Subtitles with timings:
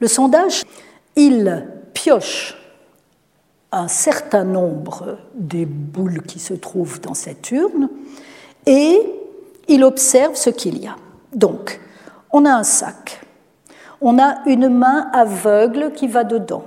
[0.00, 0.64] Le sondage,
[1.14, 2.56] il pioche
[3.70, 7.88] un certain nombre des boules qui se trouvent dans cette urne
[8.66, 9.00] et
[9.68, 10.96] il observe ce qu'il y a.
[11.34, 11.80] Donc,
[12.32, 13.20] on a un sac,
[14.00, 16.64] on a une main aveugle qui va dedans.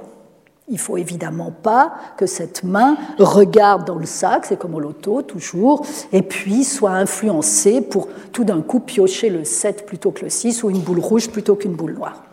[0.69, 5.23] Il faut évidemment pas que cette main regarde dans le sac, c'est comme au loto
[5.23, 10.29] toujours, et puis soit influencée pour tout d'un coup piocher le 7 plutôt que le
[10.29, 12.23] 6 ou une boule rouge plutôt qu'une boule noire.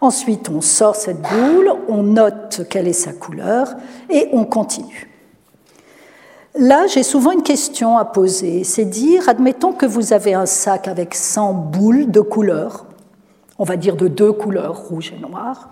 [0.00, 3.74] Ensuite, on sort cette boule, on note quelle est sa couleur
[4.10, 5.10] et on continue.
[6.54, 10.88] Là, j'ai souvent une question à poser, c'est dire, admettons que vous avez un sac
[10.88, 12.86] avec 100 boules de couleurs,
[13.58, 15.70] on va dire de deux couleurs, rouge et noir.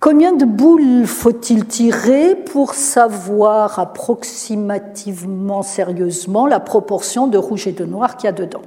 [0.00, 7.84] Combien de boules faut-il tirer pour savoir approximativement, sérieusement, la proportion de rouge et de
[7.84, 8.62] noir qu'il y a dedans?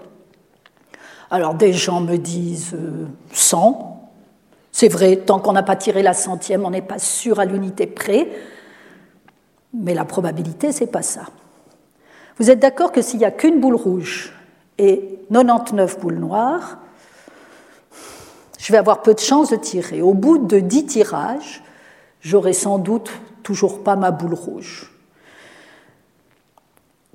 [1.29, 2.75] Alors des gens me disent
[3.33, 3.96] 100, euh,
[4.79, 7.87] c'est vrai, tant qu'on n'a pas tiré la centième, on n'est pas sûr à l'unité
[7.87, 8.29] près,
[9.73, 11.23] mais la probabilité, c'est pas ça.
[12.37, 14.35] Vous êtes d'accord que s'il n'y a qu'une boule rouge
[14.77, 16.77] et 99 boules noires,
[18.59, 20.03] je vais avoir peu de chances de tirer.
[20.03, 21.63] Au bout de 10 tirages,
[22.21, 23.09] j'aurai sans doute
[23.41, 24.93] toujours pas ma boule rouge.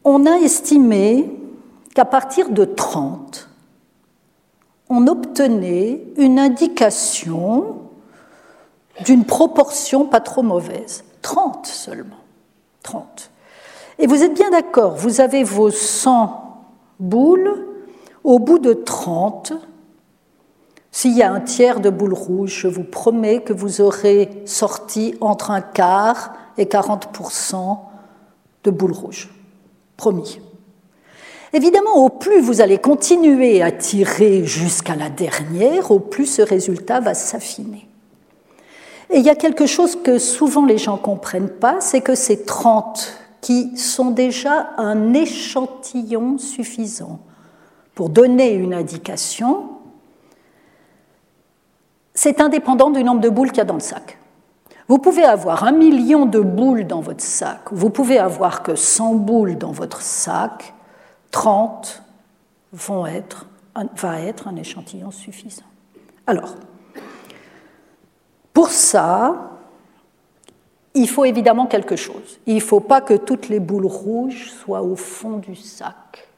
[0.03, 1.33] On a estimé
[1.95, 3.52] qu'à partir de 30,
[4.93, 7.79] on obtenait une indication
[9.07, 11.03] d'une proportion pas trop mauvaise.
[11.23, 12.17] 30 seulement.
[12.83, 13.31] 30.
[13.99, 16.67] Et vous êtes bien d'accord, vous avez vos 100
[17.01, 17.69] boules,
[18.23, 19.55] au bout de 30,
[20.91, 25.15] s'il y a un tiers de boules rouges, je vous promets que vous aurez sorti
[25.23, 27.79] entre un quart et 40%
[28.65, 29.31] de boules rouges.
[29.97, 30.39] Promis.
[31.55, 37.01] Évidemment, au plus vous allez continuer à tirer jusqu'à la dernière, au plus ce résultat
[37.01, 37.87] va s'affiner.
[39.11, 42.15] Et il y a quelque chose que souvent les gens ne comprennent pas, c'est que
[42.15, 47.21] ces 30 qui sont déjà un échantillon suffisant
[47.95, 49.69] pour donner une indication,
[52.15, 54.19] c'est indépendant du nombre de boules qu'il y a dans le sac.
[54.89, 59.15] Vous pouvez avoir un million de boules dans votre sac, vous pouvez avoir que 100
[59.15, 60.73] boules dans votre sac,
[61.33, 62.03] 30
[62.73, 63.47] vont être,
[63.97, 65.65] va être un échantillon suffisant.
[66.27, 66.55] Alors,
[68.53, 69.51] pour ça,
[70.95, 72.39] il faut évidemment quelque chose.
[72.47, 76.29] Il ne faut pas que toutes les boules rouges soient au fond du sac.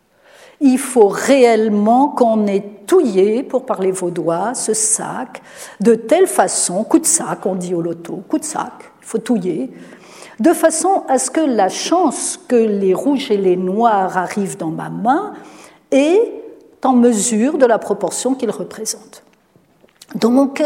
[0.60, 5.42] Il faut réellement qu'on ait touillé, pour parler vaudois, ce sac
[5.80, 9.18] de telle façon, coup de sac, on dit au loto, coup de sac, il faut
[9.18, 9.70] touiller,
[10.40, 14.70] de façon à ce que la chance que les rouges et les noirs arrivent dans
[14.70, 15.34] ma main
[15.90, 16.32] est
[16.82, 19.22] en mesure de la proportion qu'ils représentent.
[20.14, 20.62] Donc,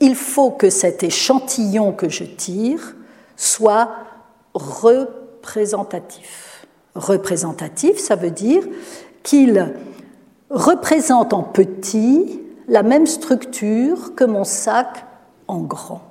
[0.00, 2.94] il faut que cet échantillon que je tire
[3.36, 3.90] soit
[4.54, 6.66] représentatif.
[6.94, 8.64] Représentatif, ça veut dire
[9.22, 9.74] qu'il
[10.50, 15.06] représente en petit la même structure que mon sac
[15.46, 16.02] en grand.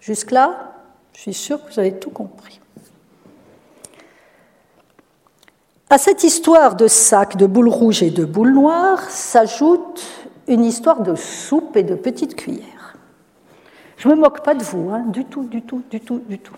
[0.00, 0.75] Jusque-là,
[1.16, 2.60] je suis sûre que vous avez tout compris.
[5.88, 10.04] À cette histoire de sac de boules rouges et de boules noires s'ajoute
[10.46, 12.98] une histoire de soupe et de petites cuillères.
[13.96, 16.38] Je ne me moque pas de vous, hein, du tout, du tout, du tout, du
[16.38, 16.54] tout.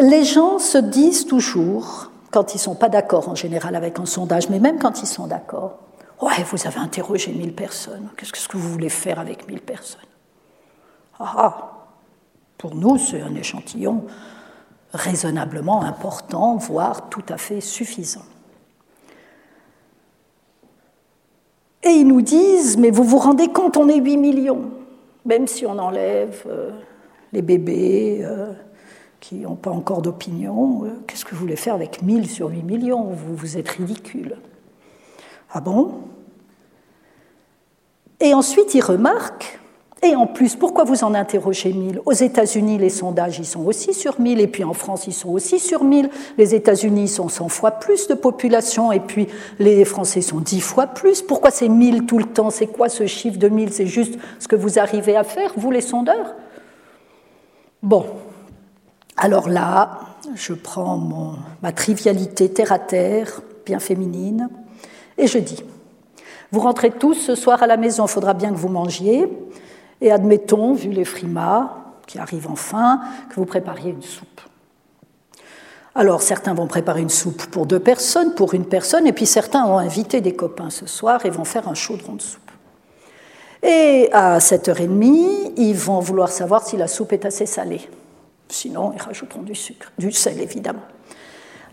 [0.00, 4.06] Les gens se disent toujours, quand ils ne sont pas d'accord en général avec un
[4.06, 5.78] sondage, mais même quand ils sont d'accord,
[6.20, 10.00] Ouais, vous avez interrogé 1000 personnes, qu'est-ce que vous voulez faire avec 1000 personnes?
[11.20, 11.75] Ah, ah
[12.58, 14.04] pour nous, c'est un échantillon
[14.92, 18.24] raisonnablement important, voire tout à fait suffisant.
[21.82, 24.70] Et ils nous disent, mais vous vous rendez compte, on est 8 millions,
[25.24, 26.70] même si on enlève euh,
[27.32, 28.52] les bébés euh,
[29.20, 32.62] qui n'ont pas encore d'opinion, euh, qu'est-ce que vous voulez faire avec 1000 sur 8
[32.62, 33.04] millions?
[33.04, 34.36] Vous, vous êtes ridicule.
[35.52, 36.00] Ah bon?
[38.18, 39.60] Et ensuite, ils remarquent
[40.02, 43.94] et en plus, pourquoi vous en interrogez 1000 Aux États-Unis, les sondages, ils sont aussi
[43.94, 46.10] sur 1000, et puis en France, ils sont aussi sur 1000.
[46.36, 49.26] Les États-Unis sont 100 fois plus de population, et puis
[49.58, 51.22] les Français sont 10 fois plus.
[51.22, 52.50] Pourquoi c'est 1000 tout le temps?
[52.50, 55.70] C'est quoi ce chiffre de 1000 C'est juste ce que vous arrivez à faire, vous
[55.70, 56.34] les sondeurs?
[57.82, 58.04] Bon,
[59.16, 60.00] alors là,
[60.34, 61.00] je prends
[61.62, 64.50] ma trivialité terre à terre, bien féminine,
[65.16, 65.64] et je dis,
[66.52, 69.26] vous rentrez tous ce soir à la maison, il faudra bien que vous mangiez.
[70.00, 71.70] Et admettons, vu les frimas
[72.06, 73.00] qui arrivent enfin,
[73.30, 74.40] que vous prépariez une soupe.
[75.94, 79.64] Alors certains vont préparer une soupe pour deux personnes, pour une personne, et puis certains
[79.64, 82.50] ont invité des copains ce soir et vont faire un chaudron de soupe.
[83.62, 87.88] Et à 7h30, ils vont vouloir savoir si la soupe est assez salée.
[88.48, 90.84] Sinon, ils rajouteront du sucre, du sel évidemment.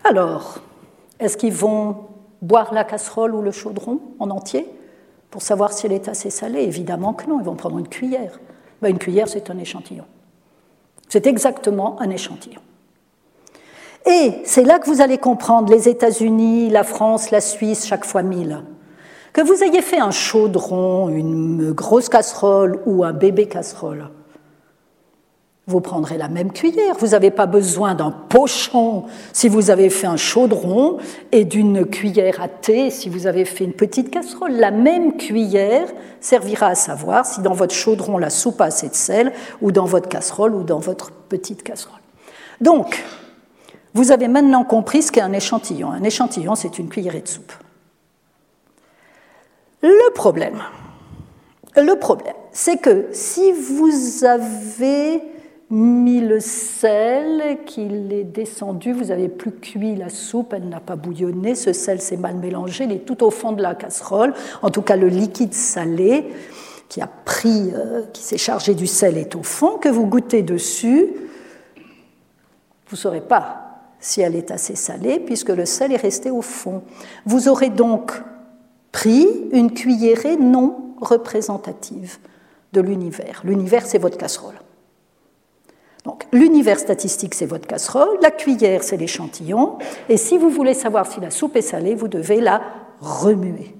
[0.02, 0.58] Alors,
[1.20, 2.06] est-ce qu'ils vont
[2.40, 4.66] boire la casserole ou le chaudron en entier?
[5.34, 8.38] Pour savoir si elle est assez salée Évidemment que non, ils vont prendre une cuillère.
[8.80, 10.04] Ben, une cuillère, c'est un échantillon.
[11.08, 12.60] C'est exactement un échantillon.
[14.06, 18.22] Et c'est là que vous allez comprendre les États-Unis, la France, la Suisse, chaque fois
[18.22, 18.62] mille.
[19.32, 24.10] Que vous ayez fait un chaudron, une grosse casserole ou un bébé casserole,
[25.66, 26.94] vous prendrez la même cuillère.
[26.98, 30.98] Vous n'avez pas besoin d'un pochon si vous avez fait un chaudron
[31.32, 34.52] et d'une cuillère à thé si vous avez fait une petite casserole.
[34.52, 35.88] La même cuillère
[36.20, 39.32] servira à savoir si dans votre chaudron la soupe a assez de sel
[39.62, 42.00] ou dans votre casserole ou dans votre petite casserole.
[42.60, 43.02] Donc,
[43.94, 45.90] vous avez maintenant compris ce qu'est un échantillon.
[45.90, 47.52] Un échantillon, c'est une cuillerée de soupe.
[49.80, 50.62] Le problème,
[51.76, 55.22] le problème, c'est que si vous avez
[55.70, 60.96] mis le sel, qu'il est descendu, vous avez plus cuit la soupe, elle n'a pas
[60.96, 64.70] bouillonné, ce sel s'est mal mélangé, il est tout au fond de la casserole, en
[64.70, 66.26] tout cas le liquide salé
[66.88, 70.42] qui a pris, euh, qui s'est chargé du sel est au fond, que vous goûtez
[70.42, 71.06] dessus,
[72.86, 73.64] vous ne saurez pas
[73.98, 76.82] si elle est assez salée, puisque le sel est resté au fond.
[77.24, 78.12] Vous aurez donc
[78.92, 82.18] pris une cuillerée non représentative
[82.74, 83.40] de l'univers.
[83.44, 84.54] L'univers, c'est votre casserole.
[86.04, 89.78] Donc, l'univers statistique, c'est votre casserole, la cuillère, c'est l'échantillon,
[90.08, 92.60] et si vous voulez savoir si la soupe est salée, vous devez la
[93.00, 93.74] remuer.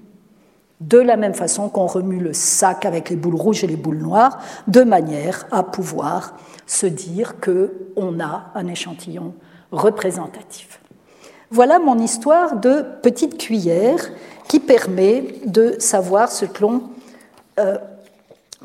[0.81, 3.99] De la même façon qu'on remue le sac avec les boules rouges et les boules
[3.99, 6.35] noires, de manière à pouvoir
[6.65, 9.35] se dire qu'on a un échantillon
[9.71, 10.81] représentatif.
[11.51, 14.09] Voilà mon histoire de petite cuillère
[14.47, 16.83] qui permet de savoir ce que l'on
[17.59, 17.77] euh,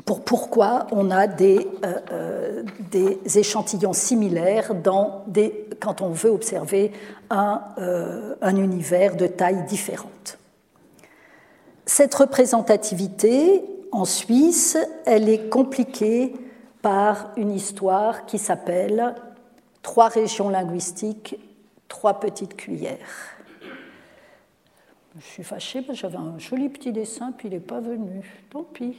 [0.05, 6.31] pour pourquoi on a des, euh, euh, des échantillons similaires dans des, quand on veut
[6.31, 6.93] observer
[7.29, 10.39] un, euh, un univers de taille différente.
[11.87, 16.35] Cette représentativité en Suisse, elle est compliquée
[16.83, 19.15] par une histoire qui s'appelle
[19.83, 21.37] Trois régions linguistiques,
[21.89, 22.99] trois petites cuillères.
[25.19, 28.23] Je suis fâchée j'avais un joli petit dessin, puis il n'est pas venu.
[28.51, 28.97] Tant pis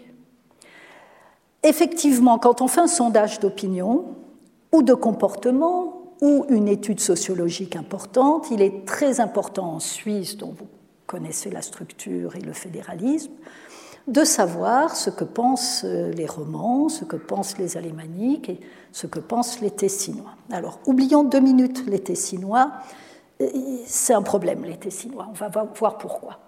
[1.63, 4.15] effectivement, quand on fait un sondage d'opinion
[4.71, 10.53] ou de comportement ou une étude sociologique importante, il est très important en Suisse, dont
[10.57, 10.67] vous
[11.07, 13.31] connaissez la structure et le fédéralisme,
[14.07, 18.59] de savoir ce que pensent les romans, ce que pensent les alémaniques et
[18.91, 20.35] ce que pensent les tessinois.
[20.51, 22.71] Alors, oublions deux minutes les tessinois.
[23.85, 25.27] C'est un problème, les tessinois.
[25.29, 26.39] On va voir pourquoi.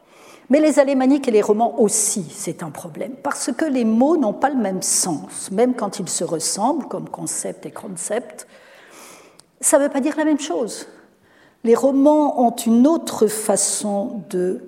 [0.50, 4.34] Mais les alémaniques et les romans aussi, c'est un problème, parce que les mots n'ont
[4.34, 8.48] pas le même sens, même quand ils se ressemblent, comme concept et concept,
[9.62, 10.88] ça ne veut pas dire la même chose.
[11.64, 14.62] Les romans ont une autre façon de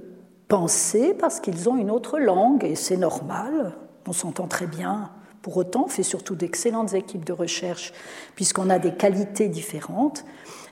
[0.47, 3.73] penser parce qu'ils ont une autre langue, et c'est normal,
[4.07, 5.09] on s'entend très bien.
[5.41, 7.93] Pour autant, on fait surtout d'excellentes équipes de recherche,
[8.35, 10.23] puisqu'on a des qualités différentes.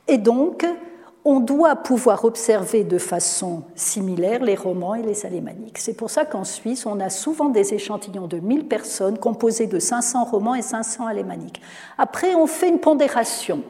[0.07, 0.65] Et donc,
[1.25, 5.77] on doit pouvoir observer de façon similaire les romans et les alémaniques.
[5.77, 9.79] C'est pour ça qu'en Suisse, on a souvent des échantillons de 1000 personnes composés de
[9.79, 11.61] 500 romans et 500 alémaniques.
[11.97, 13.63] Après, on fait une pondération.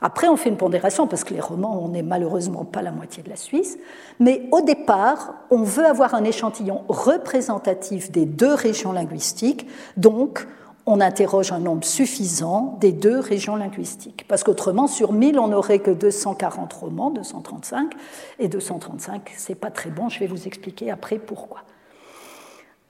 [0.00, 3.22] Après, on fait une pondération parce que les romans, on n'est malheureusement pas la moitié
[3.22, 3.78] de la Suisse.
[4.20, 9.66] Mais au départ, on veut avoir un échantillon représentatif des deux régions linguistiques.
[9.96, 10.46] Donc,
[10.88, 14.24] on interroge un nombre suffisant des deux régions linguistiques.
[14.26, 17.92] Parce qu'autrement, sur 1000, on n'aurait que 240 romans, 235,
[18.38, 21.58] et 235, c'est pas très bon, je vais vous expliquer après pourquoi.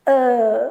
[0.09, 0.69] Euh,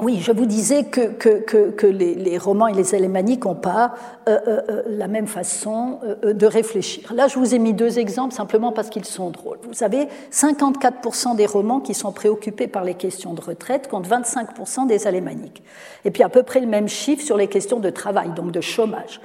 [0.00, 3.94] oui, je vous disais que, les, romans et les alémaniques n'ont pas
[4.28, 7.14] euh, euh, euh, la même façon de réfléchir.
[7.14, 9.58] Là, je vous ai mis deux exemples simplement parce qu'ils sont drôles.
[9.62, 14.88] Vous savez, 54% des romans qui sont préoccupés par les questions de retraite contre 25%
[14.88, 15.62] des alémaniques.
[16.04, 18.60] Et puis à peu près le même chiffre sur les questions de travail, donc de
[18.60, 19.20] chômage.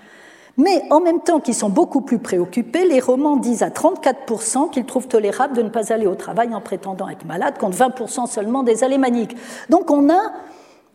[0.57, 4.85] Mais en même temps qu'ils sont beaucoup plus préoccupés, les romans disent à 34% qu'ils
[4.85, 8.61] trouvent tolérable de ne pas aller au travail en prétendant être malade, contre 20% seulement
[8.61, 9.35] des alémaniques.
[9.69, 10.33] Donc on a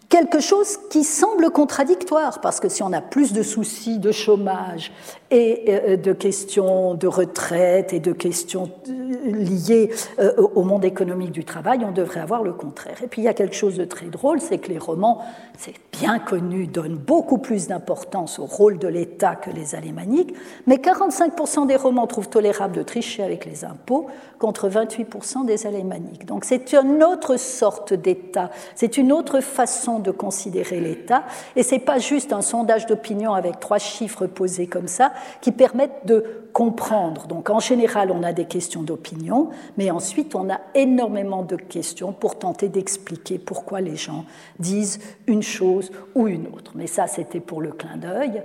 [0.09, 4.93] quelque chose qui semble contradictoire, parce que si on a plus de soucis de chômage
[5.35, 11.33] et euh, de questions de retraite et de questions euh, liées euh, au monde économique
[11.33, 13.03] du travail, on devrait avoir le contraire.
[13.03, 15.23] Et puis il y a quelque chose de très drôle, c'est que les romans,
[15.59, 20.35] c'est bien connu, donnent beaucoup plus d'importance au rôle de l'État que les alémaniques,
[20.69, 24.07] mais 45% des romans trouvent tolérable de tricher avec les impôts
[24.39, 26.27] contre 28% des alémaniques.
[26.27, 31.25] Donc c'est une autre sorte d'État, c'est une autre façon de considérer l'État,
[31.57, 36.07] et c'est pas juste un sondage d'opinion avec trois chiffres posés comme ça qui permettent
[36.07, 37.27] de comprendre.
[37.27, 42.13] Donc en général, on a des questions d'opinion, mais ensuite on a énormément de questions
[42.13, 44.25] pour tenter d'expliquer pourquoi les gens
[44.59, 46.73] disent une chose ou une autre.
[46.75, 48.43] Mais ça, c'était pour le clin d'œil.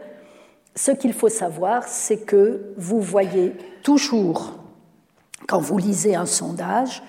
[0.75, 4.53] Ce qu'il faut savoir, c'est que vous voyez toujours,
[5.47, 7.03] quand vous lisez un sondage,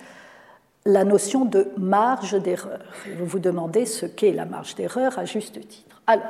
[0.85, 2.81] la notion de marge d'erreur.
[3.19, 5.97] Vous vous demandez ce qu'est la marge d'erreur à juste titre.
[6.07, 6.25] Alors,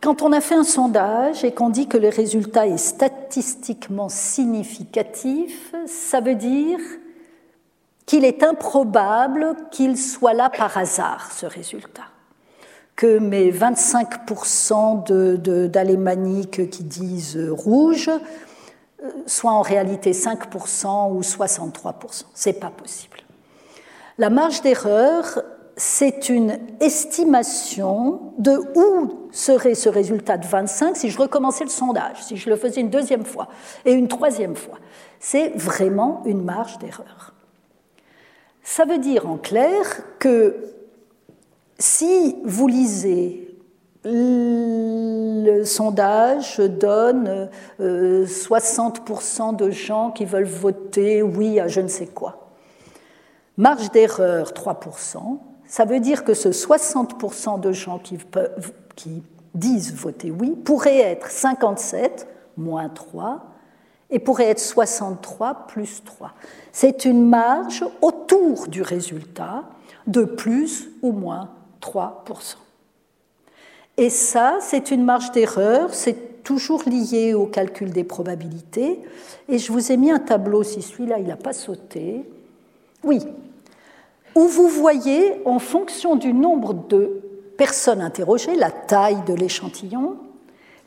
[0.00, 5.74] quand on a fait un sondage et qu'on dit que le résultat est statistiquement significatif,
[5.86, 6.78] ça veut dire
[8.06, 12.06] qu'il est improbable qu'il soit là par hasard, ce résultat.
[12.96, 22.24] Que mes 25% d'alémaniques qui disent rouge euh, soient en réalité 5% ou 63%.
[22.34, 23.18] C'est pas possible.
[24.16, 25.42] La marge d'erreur,
[25.78, 32.24] c'est une estimation de où serait ce résultat de 25 si je recommençais le sondage,
[32.24, 33.46] si je le faisais une deuxième fois
[33.84, 34.78] et une troisième fois.
[35.20, 37.32] C'est vraiment une marge d'erreur.
[38.64, 40.56] Ça veut dire en clair que
[41.78, 43.56] si vous lisez
[44.02, 52.06] le sondage donne 60% euh, de gens qui veulent voter oui à je ne sais
[52.06, 52.48] quoi.
[53.56, 59.22] Marge d'erreur 3%, ça veut dire que ce 60% de gens qui,
[59.54, 63.46] disent voter oui pourrait être 57 moins 3
[64.10, 66.32] et pourrait être 63 plus 3.
[66.72, 69.64] C'est une marge autour du résultat
[70.06, 71.50] de plus ou moins
[71.82, 72.56] 3%.
[73.96, 79.00] Et ça, c'est une marge d'erreur, c'est toujours lié au calcul des probabilités.
[79.48, 82.24] Et je vous ai mis un tableau, si celui-là, il n'a pas sauté.
[83.02, 83.20] Oui,
[84.38, 87.22] où vous voyez, en fonction du nombre de
[87.56, 90.16] personnes interrogées, la taille de l'échantillon,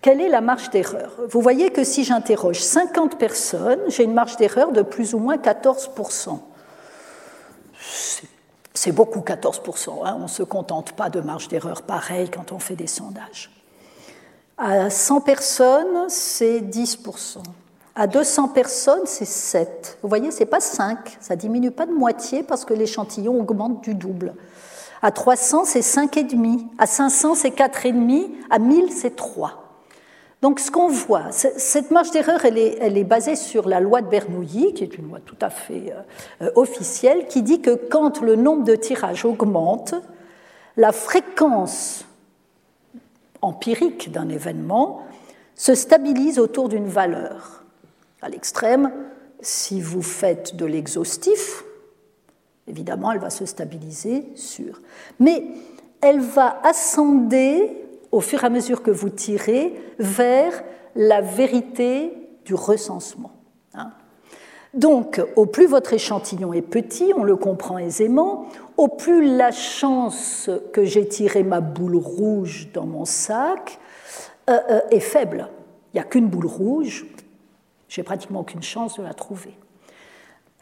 [0.01, 1.11] quelle est la marge d'erreur?
[1.29, 5.35] Vous voyez que si j'interroge 50 personnes, j'ai une marge d'erreur de plus ou moins
[5.35, 6.39] 14%.
[8.73, 10.15] C'est beaucoup 14%, hein.
[10.17, 13.51] on ne se contente pas de marge d'erreur pareille quand on fait des sondages.
[14.57, 17.39] À 100 personnes, c'est 10%.
[17.95, 19.99] À 200 personnes, c'est 7.
[20.01, 23.83] Vous voyez, ce n'est pas 5, ça diminue pas de moitié parce que l'échantillon augmente
[23.83, 24.33] du double.
[25.01, 26.67] À 300, c'est 5,5.
[26.77, 28.29] À 500, c'est 4,5.
[28.49, 29.57] À 1000, c'est 3.
[30.41, 34.73] Donc ce qu'on voit, cette marge d'erreur, elle est, basée sur la loi de Bernoulli,
[34.73, 35.93] qui est une loi tout à fait
[36.41, 39.93] euh, officielle, qui dit que quand le nombre de tirages augmente,
[40.77, 42.05] la fréquence
[43.43, 45.03] empirique d'un événement
[45.55, 47.60] se stabilise autour d'une valeur.
[48.21, 48.91] À l'extrême,
[49.41, 51.63] si vous faites de l'exhaustif,
[52.67, 54.81] évidemment, elle va se stabiliser sur.
[55.19, 55.43] Mais
[56.01, 57.77] elle va ascender
[58.11, 60.63] au fur et à mesure que vous tirez vers
[60.95, 62.13] la vérité
[62.45, 63.31] du recensement.
[63.73, 63.91] Hein.
[64.73, 68.47] Donc, au plus votre échantillon est petit, on le comprend aisément,
[68.77, 73.79] au plus la chance que j'ai tiré ma boule rouge dans mon sac
[74.49, 75.49] euh, euh, est faible.
[75.93, 77.05] Il n'y a qu'une boule rouge,
[77.91, 79.53] j'ai pratiquement aucune chance de la trouver.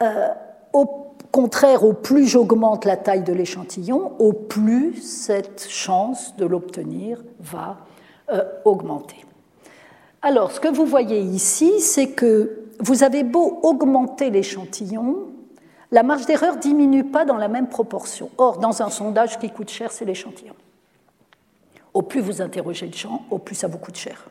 [0.02, 0.28] Euh,
[0.72, 7.22] au contraire, au plus j'augmente la taille de l'échantillon, au plus cette chance de l'obtenir
[7.38, 7.78] va
[8.32, 9.24] euh, augmenter.
[10.22, 15.28] Alors, ce que vous voyez ici, c'est que vous avez beau augmenter l'échantillon,
[15.92, 18.30] la marge d'erreur ne diminue pas dans la même proportion.
[18.38, 20.54] Or, dans un sondage, qui coûte cher, c'est l'échantillon.
[21.94, 24.28] Au plus vous interrogez le gens, au plus ça vous coûte cher.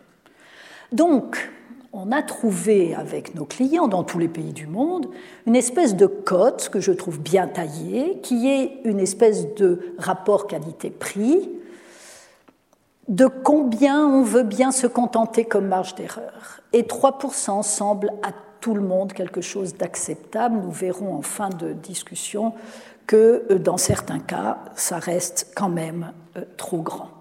[0.91, 1.49] Donc,
[1.93, 5.07] on a trouvé avec nos clients dans tous les pays du monde
[5.45, 10.47] une espèce de cote que je trouve bien taillée, qui est une espèce de rapport
[10.47, 11.49] qualité-prix
[13.07, 16.61] de combien on veut bien se contenter comme marge d'erreur.
[16.73, 18.31] Et 3% semble à
[18.61, 20.57] tout le monde quelque chose d'acceptable.
[20.57, 22.53] Nous verrons en fin de discussion
[23.07, 27.18] que euh, dans certains cas, ça reste quand même euh, trop grand.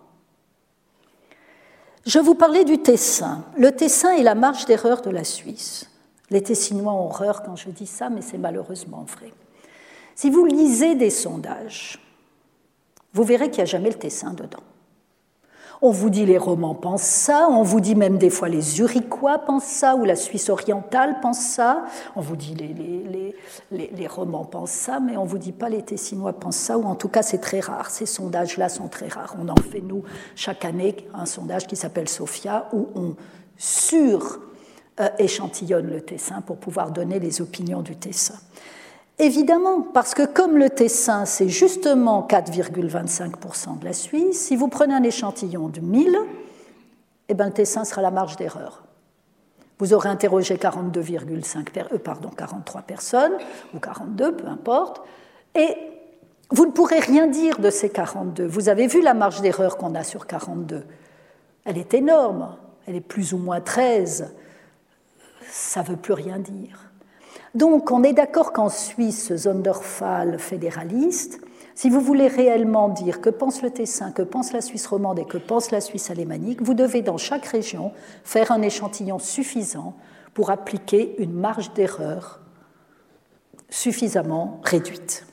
[2.09, 3.45] Je vous parlais du Tessin.
[3.59, 5.91] Le Tessin est la marge d'erreur de la Suisse.
[6.31, 9.31] Les Tessinois ont horreur quand je dis ça, mais c'est malheureusement vrai.
[10.15, 11.99] Si vous lisez des sondages,
[13.13, 14.63] vous verrez qu'il n'y a jamais le Tessin dedans.
[15.81, 19.39] On vous dit les romans pensent ça, on vous dit même des fois les Zurichois
[19.39, 21.85] pensent ça, ou la Suisse orientale pense ça,
[22.17, 22.75] on vous dit les,
[23.71, 26.77] les, les, romans pensent ça, mais on ne vous dit pas les Tessinois pensent ça,
[26.77, 29.37] ou en tout cas c'est très rare, ces sondages-là sont très rares.
[29.41, 30.03] On en fait, nous,
[30.35, 33.15] chaque année, un sondage qui s'appelle SOFIA, où on
[33.57, 38.35] sur-échantillonne le Tessin pour pouvoir donner les opinions du Tessin.
[39.21, 44.95] Évidemment, parce que comme le Tessin, c'est justement 4,25% de la Suisse, si vous prenez
[44.95, 46.17] un échantillon de 1000,
[47.29, 48.85] eh ben, le Tessin sera la marge d'erreur.
[49.81, 53.33] Vous aurez interrogé 42,5 euh, pardon, 43 personnes,
[53.75, 55.03] ou 42, peu importe,
[55.55, 55.77] et
[56.51, 58.47] vous ne pourrez rien dire de ces 42.
[58.47, 60.85] Vous avez vu la marge d'erreur qu'on a sur 42.
[61.65, 62.57] Elle est énorme,
[62.87, 64.33] elle est plus ou moins 13.
[65.51, 66.88] Ça ne veut plus rien dire.
[67.55, 71.41] Donc on est d'accord qu'en Suisse, Zonderfall fédéraliste,
[71.75, 75.25] si vous voulez réellement dire que pense le Tessin, que pense la Suisse romande et
[75.25, 77.93] que pense la Suisse alémanique, vous devez dans chaque région
[78.25, 79.95] faire un échantillon suffisant
[80.35, 82.41] pour appliquer une marge d'erreur
[83.71, 85.27] suffisamment réduite.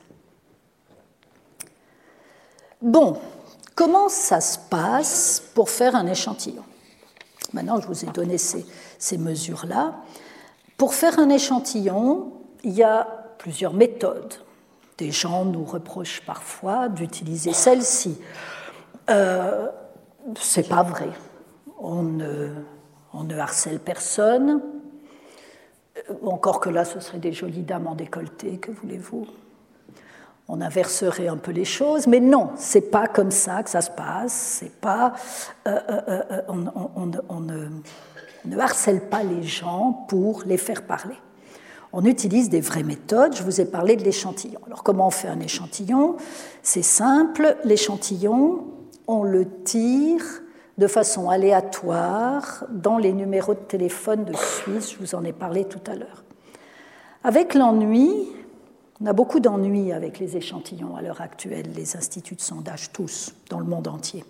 [2.81, 3.17] Bon,
[3.73, 6.63] comment ça se passe pour faire un échantillon?
[7.53, 9.95] Maintenant, je vous ai donné ces mesures-là.
[10.77, 14.35] Pour faire un échantillon, il y a plusieurs méthodes.
[14.97, 18.19] Des gens nous reprochent parfois d'utiliser celle-ci.
[19.09, 19.67] Euh,
[20.39, 21.09] c'est pas vrai.
[21.79, 22.49] On ne,
[23.13, 24.61] on ne, harcèle personne.
[26.09, 29.27] Euh, encore que là, ce serait des jolies dames en décolleté, que voulez-vous?
[30.47, 33.89] On inverserait un peu les choses, mais non, c'est pas comme ça que ça se
[33.89, 34.33] passe.
[34.59, 35.13] C'est pas.
[36.47, 37.45] On,
[38.45, 41.15] ne harcèle pas les gens pour les faire parler.
[41.93, 43.35] On utilise des vraies méthodes.
[43.35, 44.59] Je vous ai parlé de l'échantillon.
[44.67, 46.17] Alors comment on fait un échantillon?
[46.61, 47.57] C'est simple.
[47.63, 48.65] L'échantillon,
[49.07, 50.43] on le tire
[50.77, 54.91] de façon aléatoire dans les numéros de téléphone de Suisse.
[54.91, 56.23] Je vous en ai parlé tout à l'heure.
[57.23, 58.27] Avec l'ennui,
[59.01, 63.33] on a beaucoup d'ennuis avec les échantillons à l'heure actuelle, les instituts de sondage tous,
[63.49, 64.23] dans le monde entier.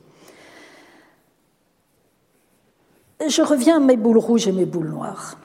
[3.26, 5.38] Je reviens à mes boules rouges et mes boules noires,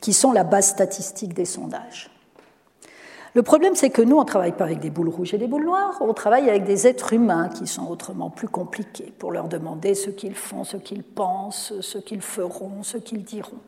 [0.00, 2.10] qui sont la base statistique des sondages.
[3.34, 5.46] Le problème, c'est que nous, on ne travaille pas avec des boules rouges et des
[5.46, 9.48] boules noires, on travaille avec des êtres humains qui sont autrement plus compliqués pour leur
[9.48, 13.58] demander ce qu'ils font, ce qu'ils pensent, ce qu'ils feront, ce qu'ils diront.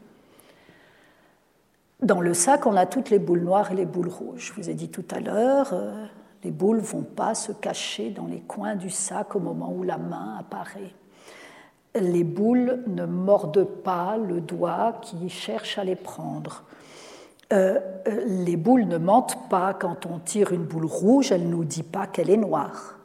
[2.03, 4.53] Dans le sac, on a toutes les boules noires et les boules rouges.
[4.55, 6.07] Je vous ai dit tout à l'heure, euh,
[6.45, 9.83] les boules ne vont pas se cacher dans les coins du sac au moment où
[9.83, 10.95] la main apparaît
[11.95, 16.65] les boules ne mordent pas le doigt qui cherche à les prendre.
[17.53, 21.51] Euh, euh, les boules ne mentent pas quand on tire une boule rouge, elle ne
[21.51, 22.97] nous dit pas qu'elle est noire.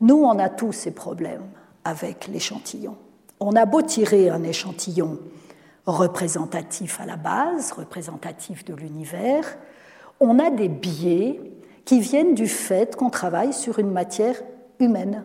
[0.00, 1.44] Nous, on a tous ces problèmes
[1.84, 2.96] avec l'échantillon.
[3.40, 5.18] On a beau tirer un échantillon
[5.90, 9.58] représentatif à la base, représentatif de l'univers,
[10.20, 11.40] on a des biais
[11.84, 14.36] qui viennent du fait qu'on travaille sur une matière
[14.78, 15.24] humaine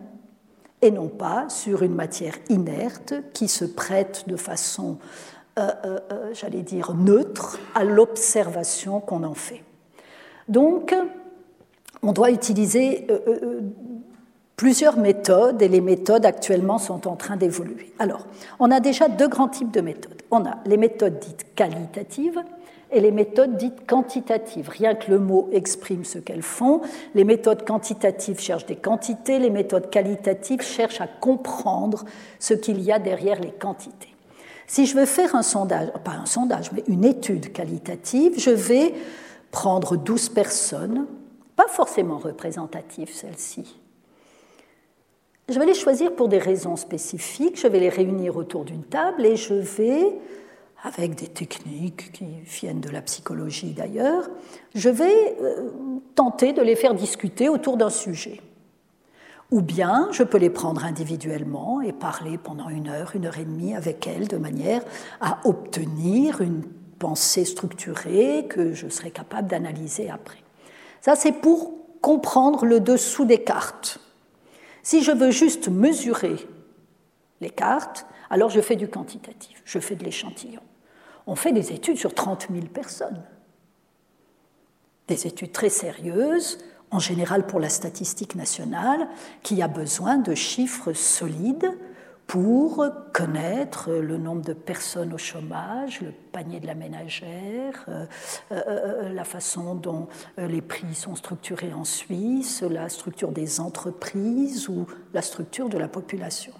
[0.82, 4.98] et non pas sur une matière inerte qui se prête de façon,
[5.58, 9.62] euh, euh, euh, j'allais dire, neutre à l'observation qu'on en fait.
[10.48, 10.94] Donc,
[12.02, 13.06] on doit utiliser
[14.56, 17.92] plusieurs méthodes et les méthodes actuellement sont en train d'évoluer.
[17.98, 18.26] Alors,
[18.58, 20.22] on a déjà deux grands types de méthodes.
[20.30, 22.42] On a les méthodes dites qualitatives
[22.90, 24.68] et les méthodes dites quantitatives.
[24.68, 26.80] Rien que le mot exprime ce qu'elles font.
[27.14, 32.04] Les méthodes quantitatives cherchent des quantités, les méthodes qualitatives cherchent à comprendre
[32.38, 34.14] ce qu'il y a derrière les quantités.
[34.66, 38.94] Si je veux faire un sondage, pas un sondage, mais une étude qualitative, je vais
[39.52, 41.06] prendre 12 personnes,
[41.54, 43.78] pas forcément représentatives celles-ci.
[45.48, 49.24] Je vais les choisir pour des raisons spécifiques, je vais les réunir autour d'une table
[49.24, 50.18] et je vais
[50.82, 54.28] avec des techniques qui viennent de la psychologie d'ailleurs,
[54.74, 55.70] je vais euh,
[56.14, 58.40] tenter de les faire discuter autour d'un sujet.
[59.52, 63.44] Ou bien je peux les prendre individuellement et parler pendant une heure, une heure et
[63.44, 64.82] demie avec elles de manière
[65.20, 66.64] à obtenir une
[66.98, 70.38] pensée structurée que je serai capable d'analyser après.
[71.00, 74.00] Ça, c'est pour comprendre le dessous des cartes.
[74.86, 76.36] Si je veux juste mesurer
[77.40, 80.60] les cartes, alors je fais du quantitatif, je fais de l'échantillon.
[81.26, 83.20] On fait des études sur 30 000 personnes.
[85.08, 86.58] Des études très sérieuses,
[86.92, 89.08] en général pour la statistique nationale,
[89.42, 91.76] qui a besoin de chiffres solides
[92.26, 98.04] pour connaître le nombre de personnes au chômage, le panier de la ménagère, euh,
[98.50, 104.68] euh, euh, la façon dont les prix sont structurés en Suisse, la structure des entreprises
[104.68, 106.52] ou la structure de la population.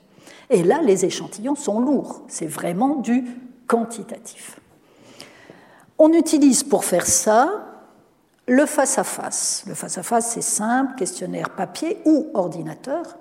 [0.50, 3.24] Et là, les échantillons sont lourds, c'est vraiment du
[3.66, 4.61] quantitatif.
[5.98, 7.66] On utilise pour faire ça
[8.46, 9.64] le face-à-face.
[9.66, 13.16] Le face-à-face, c'est simple, questionnaire papier ou ordinateur,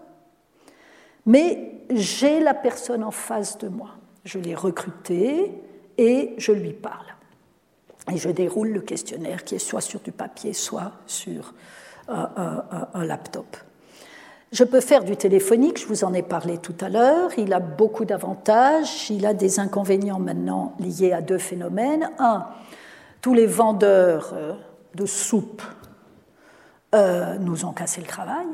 [1.25, 3.89] mais j'ai la personne en face de moi.
[4.23, 5.53] Je l'ai recrutée
[5.97, 7.05] et je lui parle.
[8.11, 11.53] Et je déroule le questionnaire qui est soit sur du papier, soit sur
[12.07, 13.57] un, laptop.
[14.51, 17.31] Je peux faire du téléphonique, je vous en ai parlé tout à l'heure.
[17.37, 19.09] Il a beaucoup d'avantages.
[19.09, 22.09] Il a des inconvénients maintenant liés à deux phénomènes.
[22.19, 22.45] Un,
[23.21, 24.53] tous les vendeurs euh,
[24.93, 25.63] de soupe
[26.93, 28.45] euh, nous ont cassé le travail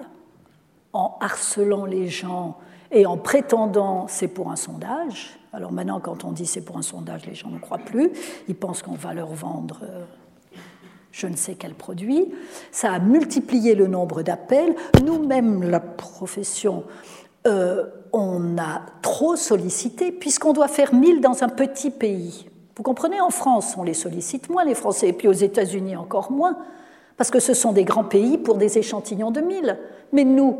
[0.93, 2.57] en harcelant les gens
[2.91, 5.37] et en prétendant c'est pour un sondage.
[5.53, 8.11] Alors maintenant, quand on dit c'est pour un sondage, les gens ne croient plus.
[8.47, 10.03] Ils pensent qu'on va leur vendre euh,
[11.11, 12.33] je ne sais quel produit.
[12.71, 14.75] Ça a multiplié le nombre d'appels.
[15.03, 16.83] Nous-mêmes, la profession,
[17.47, 22.49] euh, on a trop sollicité, puisqu'on doit faire 1000 dans un petit pays.
[22.77, 26.31] Vous comprenez, en France, on les sollicite moins, les Français, et puis aux États-Unis encore
[26.31, 26.57] moins,
[27.17, 29.77] parce que ce sont des grands pays pour des échantillons de 1000.
[30.13, 30.59] Mais nous,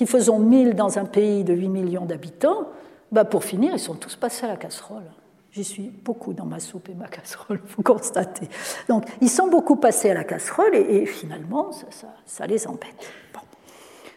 [0.00, 2.68] qui faisons 1000 dans un pays de 8 millions d'habitants,
[3.12, 5.04] bah pour finir, ils sont tous passés à la casserole.
[5.52, 8.48] J'y suis beaucoup dans ma soupe et ma casserole, vous constatez.
[8.88, 11.70] Donc, ils sont beaucoup passés à la casserole et, finalement,
[12.24, 13.10] ça, les embête.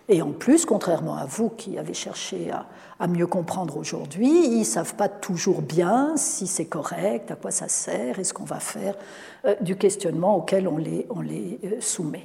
[0.08, 2.50] Et en plus, contrairement à vous qui avez cherché
[2.98, 7.52] à, mieux comprendre aujourd'hui, ils ne savent pas toujours bien si c'est correct, à quoi
[7.52, 8.96] ça sert et ce qu'on va faire
[9.43, 12.24] euh, du questionnement auquel on les, euh, soumet.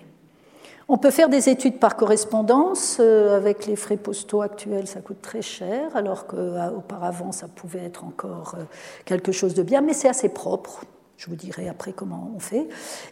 [0.91, 2.97] On peut faire des études par correspondance.
[2.99, 8.05] Euh, avec les frais postaux actuels, ça coûte très cher, alors qu'auparavant, ça pouvait être
[8.05, 8.65] encore euh,
[9.05, 10.85] quelque chose de bien, mais c'est assez propre.
[11.19, 12.69] Je vous dirai après comment on fait.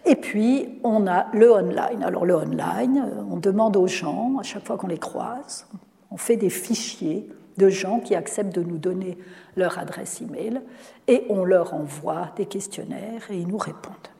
[0.07, 2.03] Et puis, on a le online.
[2.03, 5.67] Alors, le online, euh, on demande aux gens, à chaque fois qu'on les croise,
[6.11, 9.19] on fait des fichiers de gens qui acceptent de nous donner
[9.55, 10.63] leur adresse email
[11.09, 14.16] et on leur envoie des questionnaires et ils nous répondent.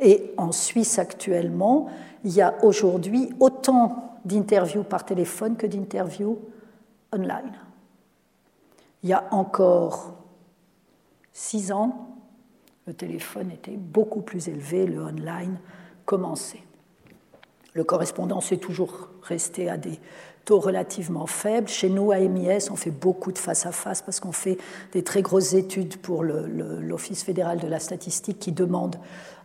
[0.00, 1.88] Et en Suisse actuellement,
[2.24, 6.38] il y a aujourd'hui autant d'interviews par téléphone que d'interviews
[7.12, 7.52] online.
[9.02, 10.14] Il y a encore
[11.32, 12.08] six ans,
[12.86, 15.58] le téléphone était beaucoup plus élevé, le online
[16.04, 16.62] commençait.
[17.74, 20.00] Le correspondant est toujours resté à des
[20.46, 21.68] taux relativement faibles.
[21.68, 24.56] Chez nous, à MIS, on fait beaucoup de face-à-face parce qu'on fait
[24.92, 28.96] des très grosses études pour l'Office fédéral de la statistique qui demande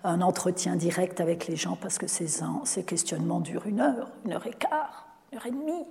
[0.04, 2.28] un entretien direct avec les gens parce que ces,
[2.64, 5.86] ces questionnements durent une heure, une heure et quart, une heure et demie.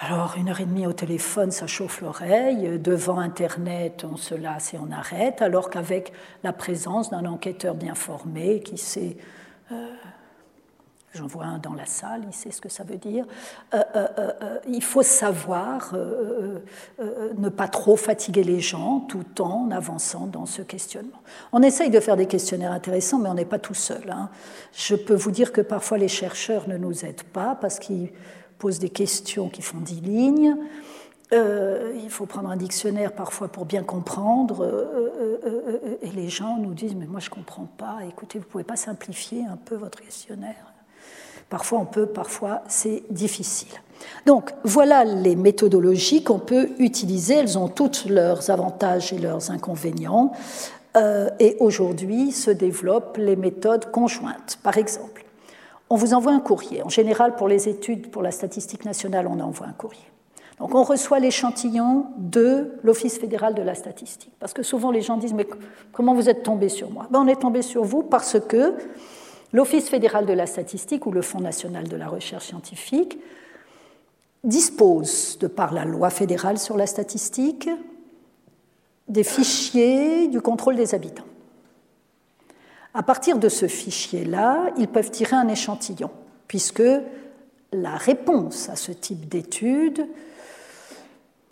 [0.00, 2.78] Alors, une heure et demie au téléphone, ça chauffe l'oreille.
[2.80, 5.42] Devant Internet, on se lasse et on arrête.
[5.42, 6.12] Alors qu'avec
[6.42, 9.16] la présence d'un enquêteur bien formé qui sait
[9.70, 9.94] euh,
[11.14, 13.26] J'en vois un dans la salle, il sait ce que ça veut dire.
[13.74, 15.94] Euh, euh, euh, il faut savoir
[17.36, 21.20] ne pas trop fatiguer les gens tout en avançant dans ce questionnement.
[21.52, 24.10] On essaye de faire des questionnaires intéressants, mais on n'est pas tout seul.
[24.10, 24.30] Hein.
[24.72, 28.10] Je peux vous dire que parfois les chercheurs ne nous aident pas parce qu'ils
[28.58, 30.56] posent des questions qui font dix lignes.
[31.30, 34.66] il faut prendre un dictionnaire parfois pour bien comprendre.
[36.00, 37.98] et les gens nous disent, mais moi je ne comprends pas.
[38.08, 40.71] Écoutez, vous ne pouvez pas simplifier un peu votre questionnaire?
[41.52, 43.68] Parfois on peut, parfois c'est difficile.
[44.24, 47.34] Donc voilà les méthodologies qu'on peut utiliser.
[47.34, 50.32] Elles ont toutes leurs avantages et leurs inconvénients.
[50.96, 54.60] Euh, et aujourd'hui se développent les méthodes conjointes.
[54.62, 55.26] Par exemple,
[55.90, 56.82] on vous envoie un courrier.
[56.82, 60.06] En général, pour les études, pour la statistique nationale, on envoie un courrier.
[60.58, 64.32] Donc on reçoit l'échantillon de l'Office fédéral de la statistique.
[64.40, 65.46] Parce que souvent les gens disent, mais
[65.92, 67.08] comment vous êtes tombé sur moi?
[67.10, 68.72] Ben, On est tombé sur vous parce que
[69.52, 73.18] l'Office fédéral de la statistique ou le Fonds national de la recherche scientifique
[74.44, 77.68] dispose, de par la loi fédérale sur la statistique,
[79.08, 81.26] des fichiers du contrôle des habitants.
[82.94, 86.10] À partir de ce fichier-là, ils peuvent tirer un échantillon,
[86.48, 86.82] puisque
[87.72, 90.06] la réponse à ce type d'étude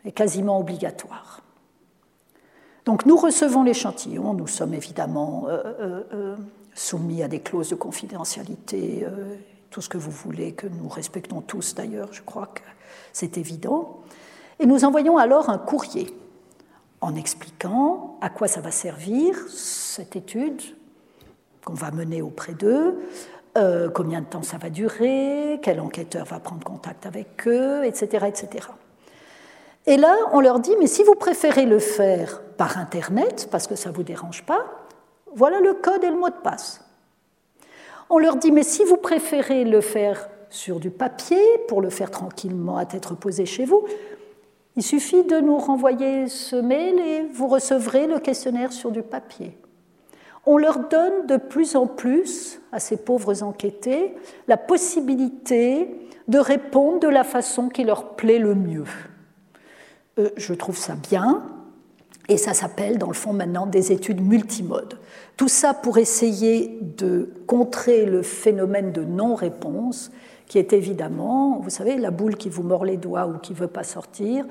[0.04, 1.42] est quasiment obligatoire.
[2.84, 6.36] Donc nous recevons l'échantillon, nous sommes évidemment euh, euh, euh,
[6.74, 9.36] soumis à des clauses de confidentialité, euh,
[9.70, 12.62] tout ce que vous voulez, que nous respectons tous d'ailleurs, je crois que
[13.12, 14.00] c'est évident.
[14.58, 16.14] Et nous envoyons alors un courrier
[17.00, 20.60] en expliquant à quoi ça va servir cette étude
[21.64, 22.98] qu'on va mener auprès d'eux,
[23.58, 28.26] euh, combien de temps ça va durer, quel enquêteur va prendre contact avec eux, etc.
[28.28, 28.68] etc.
[29.86, 33.76] Et là, on leur dit, mais si vous préférez le faire par Internet, parce que
[33.76, 34.79] ça ne vous dérange pas,
[35.34, 36.84] voilà le code et le mot de passe.
[38.08, 42.10] On leur dit, mais si vous préférez le faire sur du papier, pour le faire
[42.10, 43.84] tranquillement à tête reposée chez vous,
[44.76, 49.56] il suffit de nous renvoyer ce mail et vous recevrez le questionnaire sur du papier.
[50.46, 54.14] On leur donne de plus en plus, à ces pauvres enquêtés,
[54.48, 55.94] la possibilité
[56.28, 58.84] de répondre de la façon qui leur plaît le mieux.
[60.18, 61.42] Euh, je trouve ça bien,
[62.30, 64.98] et ça s'appelle dans le fond maintenant des études multimodes.
[65.36, 70.10] Tout ça pour essayer de contrer le phénomène de non-réponse
[70.46, 73.58] qui est évidemment, vous savez, la boule qui vous mord les doigts ou qui ne
[73.58, 74.44] veut pas sortir.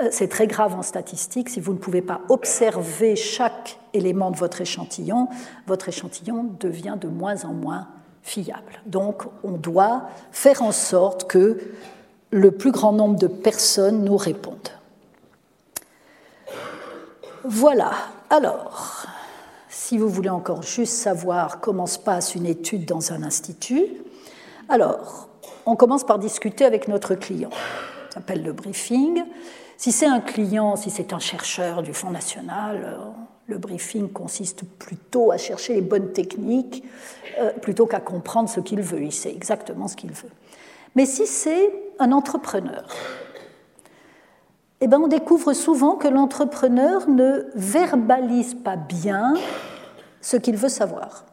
[0.00, 1.50] Euh, c'est très grave en statistique.
[1.50, 5.28] Si vous ne pouvez pas observer chaque élément de votre échantillon,
[5.66, 7.88] votre échantillon devient de moins en moins
[8.22, 8.80] fiable.
[8.86, 11.58] Donc, on doit faire en sorte que
[12.30, 14.70] le plus grand nombre de personnes nous répondent.
[17.44, 17.92] Voilà.
[18.30, 19.04] Alors,
[19.68, 23.86] si vous voulez encore juste savoir comment se passe une étude dans un institut,
[24.68, 25.28] alors,
[25.66, 27.50] on commence par discuter avec notre client.
[28.10, 29.24] Ça s'appelle le briefing.
[29.76, 32.96] Si c'est un client, si c'est un chercheur du Fonds national, euh,
[33.46, 36.84] le briefing consiste plutôt à chercher les bonnes techniques
[37.40, 39.02] euh, plutôt qu'à comprendre ce qu'il veut.
[39.02, 40.30] Il sait exactement ce qu'il veut.
[40.94, 42.86] Mais si c'est un entrepreneur,
[44.84, 49.34] eh ben on découvre souvent que l'entrepreneur ne verbalise pas bien
[50.20, 51.24] ce qu'il veut savoir.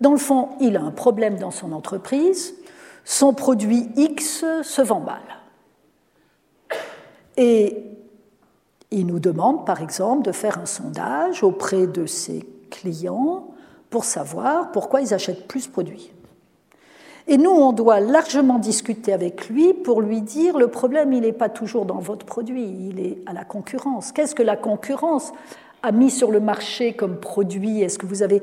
[0.00, 2.54] Dans le fond, il a un problème dans son entreprise,
[3.04, 5.20] son produit X se vend mal.
[7.36, 7.84] Et
[8.90, 13.48] il nous demande, par exemple, de faire un sondage auprès de ses clients
[13.90, 16.13] pour savoir pourquoi ils achètent plus de produits.
[17.26, 21.32] Et nous, on doit largement discuter avec lui pour lui dire le problème, il n'est
[21.32, 24.12] pas toujours dans votre produit, il est à la concurrence.
[24.12, 25.32] Qu'est-ce que la concurrence
[25.82, 27.80] a mis sur le marché comme produit?
[27.80, 28.42] Est-ce que vous avez?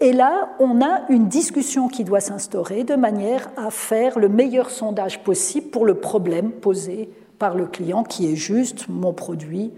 [0.00, 4.70] Et là, on a une discussion qui doit s'instaurer de manière à faire le meilleur
[4.70, 9.72] sondage possible pour le problème posé par le client qui est juste mon produit,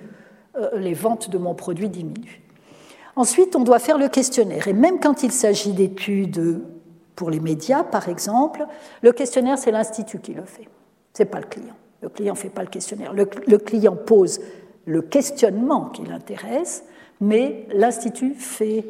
[0.56, 2.40] euh, les ventes de mon produit diminuent.
[3.16, 4.68] Ensuite, on doit faire le questionnaire.
[4.68, 6.62] Et même quand il s'agit d'études
[7.16, 8.66] pour les médias, par exemple,
[9.02, 10.68] le questionnaire, c'est l'Institut qui le fait.
[11.14, 11.74] Ce n'est pas le client.
[12.00, 13.12] Le client ne fait pas le questionnaire.
[13.12, 14.40] Le, le client pose
[14.86, 16.84] le questionnement qui l'intéresse,
[17.20, 18.84] mais l'Institut fait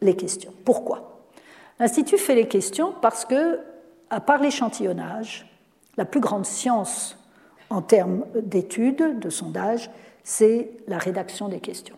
[0.00, 0.52] les questions.
[0.64, 1.20] Pourquoi?
[1.80, 3.58] L'Institut fait les questions parce que,
[4.10, 5.46] à part l'échantillonnage,
[5.96, 7.16] la plus grande science
[7.70, 9.90] en termes d'études, de sondage,
[10.22, 11.96] c'est la rédaction des questions.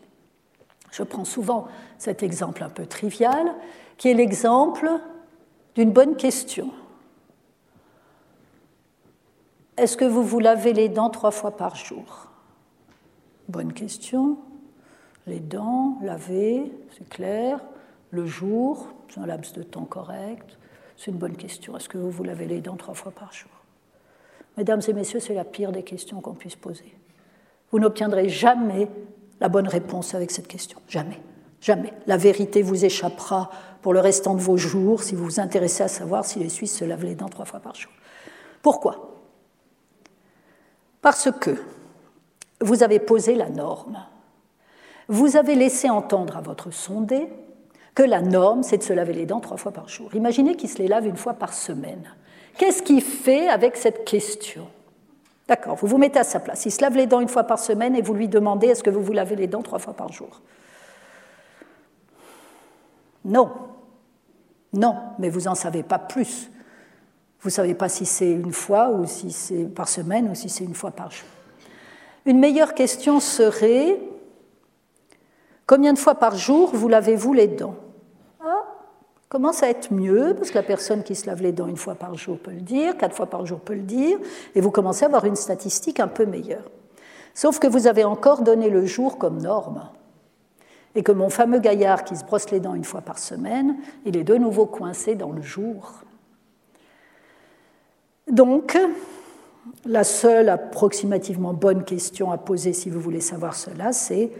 [0.90, 3.54] Je prends souvent cet exemple un peu trivial,
[3.96, 4.90] qui est l'exemple
[5.74, 6.70] d'une bonne question.
[9.76, 12.26] Est-ce que vous vous lavez les dents trois fois par jour?
[13.48, 14.38] Bonne question.
[15.26, 17.60] Les dents, laver, c'est clair.
[18.10, 20.58] Le jour, c'est un laps de temps correct.
[20.96, 21.76] C'est une bonne question.
[21.76, 23.50] Est-ce que vous vous lavez les dents trois fois par jour?
[24.56, 26.94] Mesdames et messieurs, c'est la pire des questions qu'on puisse poser.
[27.70, 28.88] Vous n'obtiendrez jamais
[29.40, 30.78] la bonne réponse avec cette question.
[30.88, 31.20] Jamais.
[31.60, 31.92] Jamais.
[32.06, 33.50] La vérité vous échappera
[33.82, 36.76] pour le restant de vos jours si vous vous intéressez à savoir si les Suisses
[36.76, 37.92] se lavent les dents trois fois par jour.
[38.62, 39.16] Pourquoi?
[41.00, 41.56] Parce que
[42.60, 44.04] vous avez posé la norme.
[45.08, 47.28] Vous avez laissé entendre à votre sondé
[47.94, 50.14] que la norme, c'est de se laver les dents trois fois par jour.
[50.14, 52.14] Imaginez qu'il se les lave une fois par semaine.
[52.58, 54.68] Qu'est-ce qu'il fait avec cette question?
[55.48, 56.64] D'accord, vous vous mettez à sa place.
[56.66, 58.90] Il se lave les dents une fois par semaine et vous lui demandez est-ce que
[58.90, 60.40] vous vous lavez les dents trois fois par jour?
[63.24, 63.50] Non.
[64.72, 66.50] Non, mais vous n'en savez pas plus.
[67.40, 70.48] Vous ne savez pas si c'est une fois ou si c'est par semaine ou si
[70.48, 71.28] c'est une fois par jour.
[72.26, 73.98] Une meilleure question serait
[75.66, 77.76] Combien de fois par jour vous lavez-vous les dents?
[78.44, 78.64] Ah,
[79.28, 81.94] Commence à être mieux, parce que la personne qui se lave les dents une fois
[81.94, 84.18] par jour peut le dire, quatre fois par jour peut le dire,
[84.56, 86.64] et vous commencez à avoir une statistique un peu meilleure.
[87.34, 89.88] Sauf que vous avez encore donné le jour comme norme,
[90.94, 94.16] et que mon fameux gaillard qui se brosse les dents une fois par semaine, il
[94.16, 96.02] est de nouveau coincé dans le jour.
[98.30, 98.78] Donc,
[99.84, 104.30] la seule approximativement bonne question à poser si vous voulez savoir cela, c'est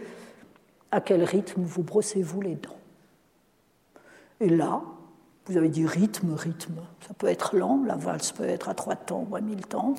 [0.91, 2.77] à quel rythme vous brossez-vous les dents?
[4.39, 4.81] Et là,
[5.45, 6.81] vous avez dit rythme, rythme.
[7.07, 9.95] Ça peut être lent, la valse peut être à trois temps ou à mille temps.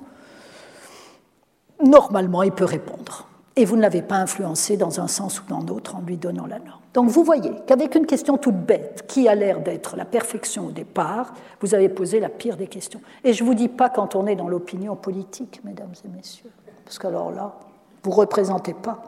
[1.83, 3.29] Normalement, il peut répondre.
[3.57, 6.47] Et vous ne l'avez pas influencé dans un sens ou dans l'autre en lui donnant
[6.47, 6.81] la norme.
[6.95, 10.71] Donc vous voyez qu'avec une question toute bête, qui a l'air d'être la perfection au
[10.71, 13.01] départ, vous avez posé la pire des questions.
[13.25, 16.51] Et je ne vous dis pas quand on est dans l'opinion politique, mesdames et messieurs.
[16.85, 17.55] parce que alors là,
[18.03, 19.03] vous ne représentez pas.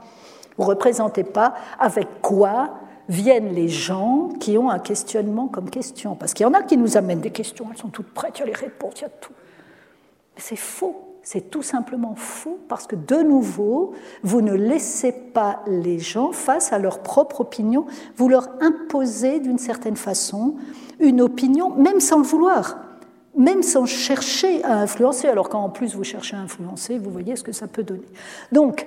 [0.57, 2.75] Vous ne représentez pas avec quoi
[3.09, 6.15] viennent les gens qui ont un questionnement comme question.
[6.17, 8.41] Parce qu'il y en a qui nous amènent des questions, elles sont toutes prêtes, il
[8.41, 9.33] y a les réponses, il y a tout.
[10.35, 11.14] Mais c'est faux.
[11.25, 16.73] C'est tout simplement faux parce que de nouveau, vous ne laissez pas les gens face
[16.73, 20.57] à leur propre opinion, vous leur imposez d'une certaine façon
[21.01, 22.77] une opinion, même sans le vouloir,
[23.37, 25.27] même sans chercher à influencer.
[25.27, 28.07] Alors quand en plus vous cherchez à influencer, vous voyez ce que ça peut donner.
[28.53, 28.87] Donc,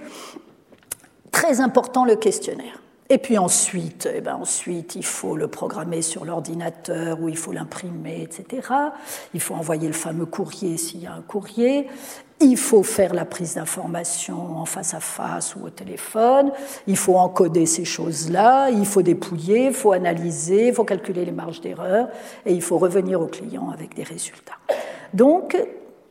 [1.31, 2.81] très important le questionnaire.
[3.09, 7.53] Et puis ensuite, eh ben ensuite, il faut le programmer sur l'ordinateur ou il faut
[7.53, 8.67] l'imprimer, etc.
[9.33, 11.87] Il faut envoyer le fameux courrier s'il y a un courrier.
[12.41, 16.51] Il faut faire la prise d'information en face à face ou au téléphone.
[16.85, 18.69] Il faut encoder ces choses-là.
[18.69, 22.09] Il faut dépouiller, il faut analyser, il faut calculer les marges d'erreur
[22.45, 24.57] et il faut revenir au client avec des résultats.
[25.13, 25.57] Donc,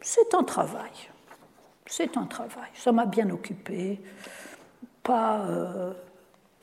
[0.01, 0.91] c'est un travail.
[1.85, 2.71] C'est un travail.
[2.75, 4.01] Ça m'a bien occupé.
[5.03, 5.43] Pas.
[5.49, 5.93] Euh,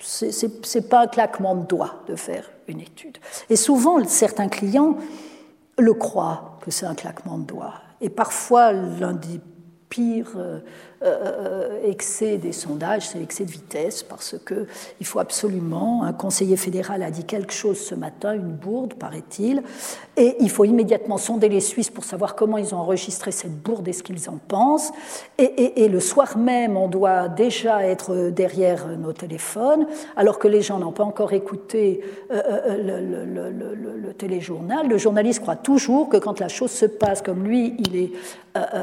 [0.04, 3.18] ce n'est pas un claquement de doigts de faire une étude.
[3.50, 4.98] Et souvent, certains clients
[5.78, 7.76] le croient que c'est un claquement de doigts.
[8.02, 9.40] Et parfois, l'un des
[9.94, 10.60] pire euh, euh,
[11.84, 17.12] excès des sondages, c'est l'excès de vitesse, parce qu'il faut absolument, un conseiller fédéral a
[17.12, 19.64] dit quelque chose ce matin, une bourde, paraît-il,
[20.16, 23.88] et il faut immédiatement sonder les Suisses pour savoir comment ils ont enregistré cette bourde
[23.88, 24.92] et ce qu'ils en pensent.
[25.38, 30.80] Et, le soir même, on doit déjà être derrière nos téléphones, alors que les gens
[30.80, 34.88] n'ont pas encore écouté euh, le, téléjournal.
[34.88, 38.12] Le journaliste croit toujours que quand la chose se passe, comme lui, il est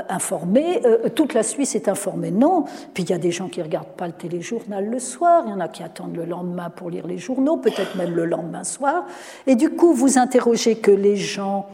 [0.09, 0.83] informé,
[1.15, 2.10] toute la Suisse est informée.
[2.17, 2.65] Non.
[2.95, 5.51] Puis il y a des gens qui ne regardent pas le téléjournal le soir, il
[5.51, 8.65] y en a qui attendent le lendemain pour lire les journaux, peut-être même le lendemain
[8.65, 9.07] soir.
[9.47, 11.69] Et du coup, vous interrogez que les gens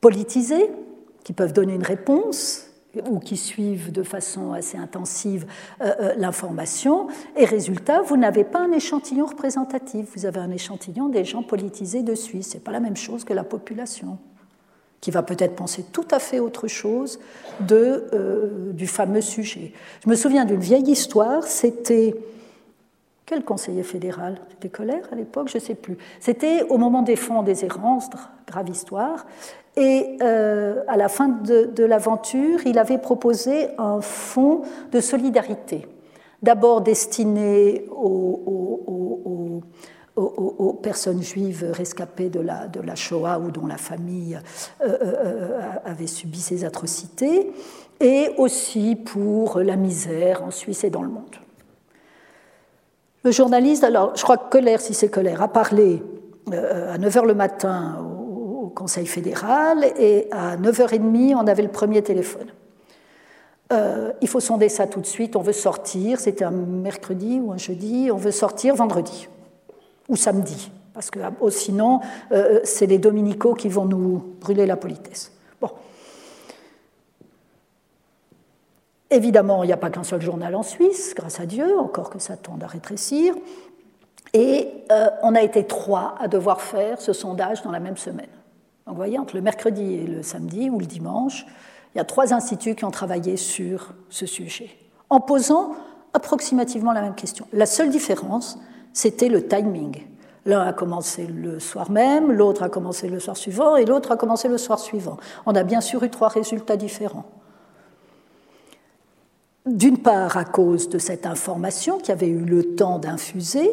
[0.00, 0.70] politisés,
[1.24, 2.66] qui peuvent donner une réponse,
[3.10, 5.46] ou qui suivent de façon assez intensive
[5.80, 11.08] euh, euh, l'information, et résultat, vous n'avez pas un échantillon représentatif, vous avez un échantillon
[11.08, 12.50] des gens politisés de Suisse.
[12.50, 14.18] Ce n'est pas la même chose que la population
[15.06, 17.20] qui va peut-être penser tout à fait autre chose
[17.60, 19.72] de, euh, du fameux sujet.
[20.04, 22.16] Je me souviens d'une vieille histoire, c'était...
[23.24, 24.40] Quel conseiller fédéral?
[24.50, 25.96] C'était Colère à l'époque, je ne sais plus.
[26.18, 28.10] C'était au moment des fonds des errances,
[28.48, 29.26] grave histoire,
[29.76, 35.86] et euh, à la fin de, l'aventure, il avait proposé un fonds de solidarité,
[36.42, 39.60] d'abord destiné aux,
[40.82, 44.38] personnes juives rescapées de la, de la Shoah ou dont la famille
[44.80, 47.52] euh, euh, euh, avait subi ces atrocités,
[48.00, 51.36] et aussi pour la misère en Suisse et dans le monde.
[53.24, 56.02] Le journaliste, alors je crois que Colère, si c'est Colère, a parlé
[56.52, 62.48] à 9h le matin au, Conseil fédéral et à 9h30, on avait le premier téléphone.
[64.20, 67.56] il faut sonder ça tout de suite, on veut sortir, c'était un mercredi ou un
[67.56, 69.28] jeudi, on veut sortir vendredi
[70.08, 72.00] ou samedi, parce que oh, sinon,
[72.32, 75.32] euh, c'est les dominicaux qui vont nous brûler la politesse.
[75.60, 75.70] Bon.
[79.10, 82.18] Évidemment, il n'y a pas qu'un seul journal en Suisse, grâce à Dieu, encore que
[82.18, 83.34] ça tende à rétrécir.
[84.32, 88.26] Et euh, on a été trois à devoir faire ce sondage dans la même semaine.
[88.86, 91.46] Donc vous voyez, entre le mercredi et le samedi ou le dimanche,
[91.94, 94.70] il y a trois instituts qui ont travaillé sur ce sujet,
[95.10, 95.74] en posant
[96.12, 97.46] approximativement la même question.
[97.52, 98.58] La seule différence,
[98.96, 100.06] c'était le timing.
[100.46, 104.16] L'un a commencé le soir même, l'autre a commencé le soir suivant et l'autre a
[104.16, 105.18] commencé le soir suivant.
[105.44, 107.26] On a bien sûr eu trois résultats différents.
[109.66, 113.70] D'une part à cause de cette information qui avait eu le temps d'infuser,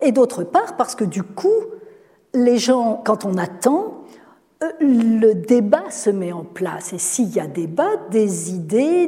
[0.00, 1.48] et d'autre part parce que du coup,
[2.32, 4.03] les gens, quand on attend,
[4.80, 6.92] le débat se met en place.
[6.92, 9.06] Et s'il y a débat, des idées,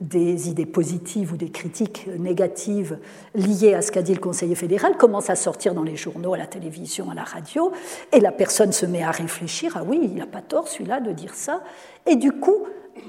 [0.00, 2.98] des, idées positives ou des critiques négatives
[3.34, 6.38] liées à ce qu'a dit le conseiller fédéral commencent à sortir dans les journaux, à
[6.38, 7.72] la télévision, à la radio,
[8.12, 11.12] et la personne se met à réfléchir, ah oui, il n'a pas tort celui-là de
[11.12, 11.62] dire ça,
[12.06, 12.66] et du coup,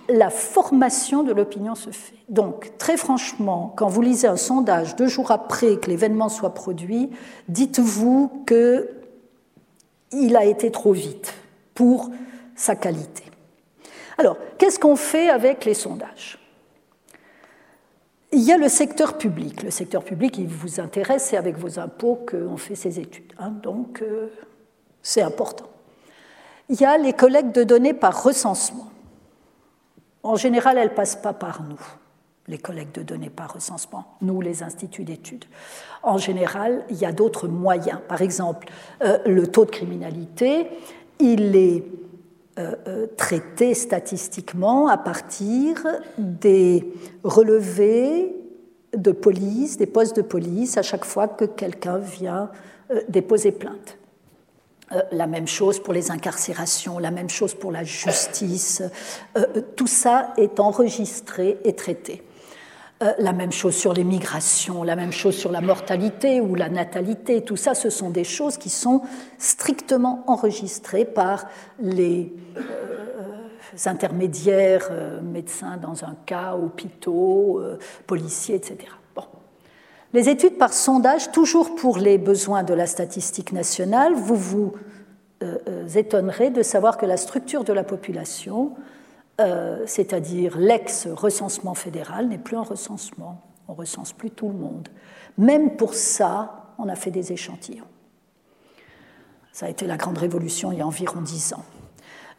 [0.08, 2.16] la formation de l'opinion se fait.
[2.30, 7.10] Donc, très franchement, quand vous lisez un sondage deux jours après que l'événement soit produit,
[7.48, 8.90] dites-vous que
[10.12, 11.34] il a été trop vite
[11.80, 12.12] pour
[12.58, 13.24] sa qualité.
[14.18, 16.38] Alors, qu'est-ce qu'on fait avec les sondages?
[18.34, 19.64] Il y a le secteur public.
[19.64, 23.32] Le secteur public, il vous intéresse, c'est avec vos impôts qu'on fait ces études.
[23.40, 23.52] Hein.
[23.52, 24.28] donc, euh,
[25.02, 25.70] c'est important.
[26.68, 28.90] Il y a les collectes de données par recensement.
[30.22, 31.80] En général, elles ne passent pas par nous,
[32.50, 35.46] les collectes de données par recensement, nous, les instituts d'études.
[36.04, 38.00] En général, il y a d'autres moyens.
[38.10, 38.68] Par exemple,
[39.02, 40.70] euh, le taux de criminalité,
[41.20, 41.84] il est
[43.16, 45.86] traitées statistiquement à partir
[46.18, 46.92] des
[47.24, 48.36] relevés
[48.94, 52.52] de police, des postes de police, à chaque fois que quelqu'un vient
[53.08, 53.98] déposer plainte.
[55.12, 58.82] La même chose pour les incarcérations, la même chose pour la justice.
[59.76, 62.24] Tout ça est enregistré et traité.
[63.02, 66.68] Euh, la même chose sur les migrations, la même chose sur la mortalité ou la
[66.68, 67.42] natalité.
[67.42, 69.04] Tout ça, ce sont des choses qui sont
[69.38, 71.46] strictement enregistrées par
[71.80, 72.62] les euh,
[73.86, 77.62] intermédiaires, euh, médecins dans un cas, hôpitaux,
[78.06, 78.92] policiers, etc.
[79.16, 79.24] Bon.
[80.12, 84.74] Les études par sondage, toujours pour les besoins de la statistique nationale, vous vous
[85.96, 88.74] étonnerez de savoir que la structure de la population
[89.40, 93.42] euh, c'est-à-dire l'ex-recensement fédéral, n'est plus un recensement.
[93.68, 94.90] On recense plus tout le monde.
[95.38, 97.86] Même pour ça, on a fait des échantillons.
[99.54, 101.64] Ça a été la grande révolution il y a environ dix ans.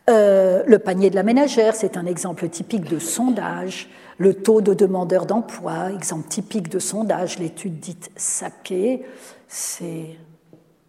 [0.09, 3.89] Euh, le panier de la ménagère, c'est un exemple typique de sondage.
[4.19, 9.05] Le taux de demandeurs d'emploi, exemple typique de sondage, l'étude dite Saké,
[9.49, 10.17] c'est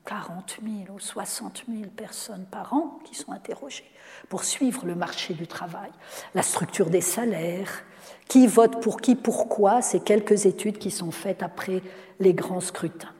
[0.05, 3.90] 40 000 ou 60 000 personnes par an qui sont interrogées
[4.32, 5.89] pour suivre le marché du travail,
[6.36, 7.84] la structure des salaires,
[8.29, 11.82] qui vote pour qui, pourquoi, ces quelques études qui sont faites après
[12.21, 13.11] les grands scrutins.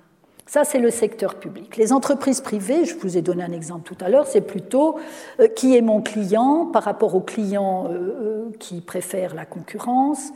[0.46, 1.76] Ça, c'est le secteur public.
[1.76, 5.00] Les entreprises privées, je vous ai donné un exemple tout à l'heure, c'est plutôt
[5.42, 10.32] euh, qui est mon client par rapport au client euh, euh, qui préfère la concurrence.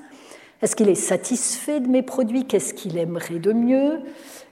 [0.61, 2.47] Est-ce qu'il est satisfait de mes produits?
[2.47, 4.01] Qu'est-ce qu'il aimerait de mieux?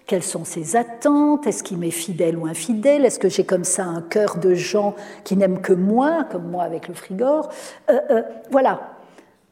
[0.06, 1.48] Quelles sont ses attentes?
[1.48, 3.06] Est-ce qu'il m'est fidèle ou infidèle?
[3.06, 6.64] Est-ce que j'ai comme ça un cœur de gens qui n'aiment que moi, comme moi
[6.64, 7.50] avec le frigor
[7.90, 8.98] euh, euh, Voilà.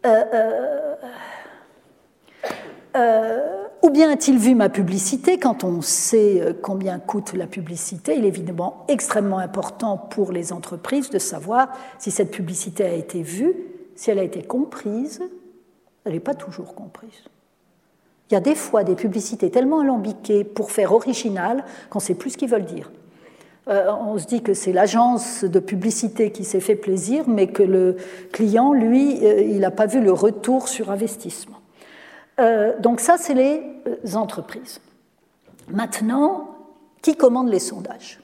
[0.06, 0.96] Euh,
[3.82, 5.40] ou bien a-t-il vu ma publicité?
[5.40, 11.10] Quand on sait combien coûte la publicité, il est évidemment extrêmement important pour les entreprises
[11.10, 13.56] de savoir si cette publicité a été vue,
[13.96, 15.22] si elle a été comprise.
[16.04, 17.24] Elle n'est pas toujours comprise.
[18.32, 22.16] Il y a des fois des publicités tellement alambiquées pour faire original qu'on ne sait
[22.16, 22.90] plus ce qu'ils veulent dire.
[23.68, 27.62] Euh, on se dit que c'est l'agence de publicité qui s'est fait plaisir, mais que
[27.62, 27.98] le
[28.32, 31.58] client, lui, euh, il n'a pas vu le retour sur investissement.
[32.40, 33.62] Euh, donc ça, c'est les
[34.16, 34.80] entreprises.
[35.68, 36.56] Maintenant,
[37.02, 38.22] qui commande les sondages?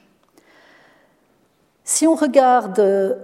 [1.83, 3.17] Si on regarde,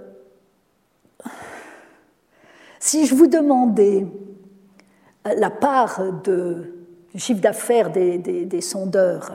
[2.78, 4.06] si je vous demandais
[5.24, 6.73] la part de
[7.14, 9.32] du chiffre d'affaires des, sondeurs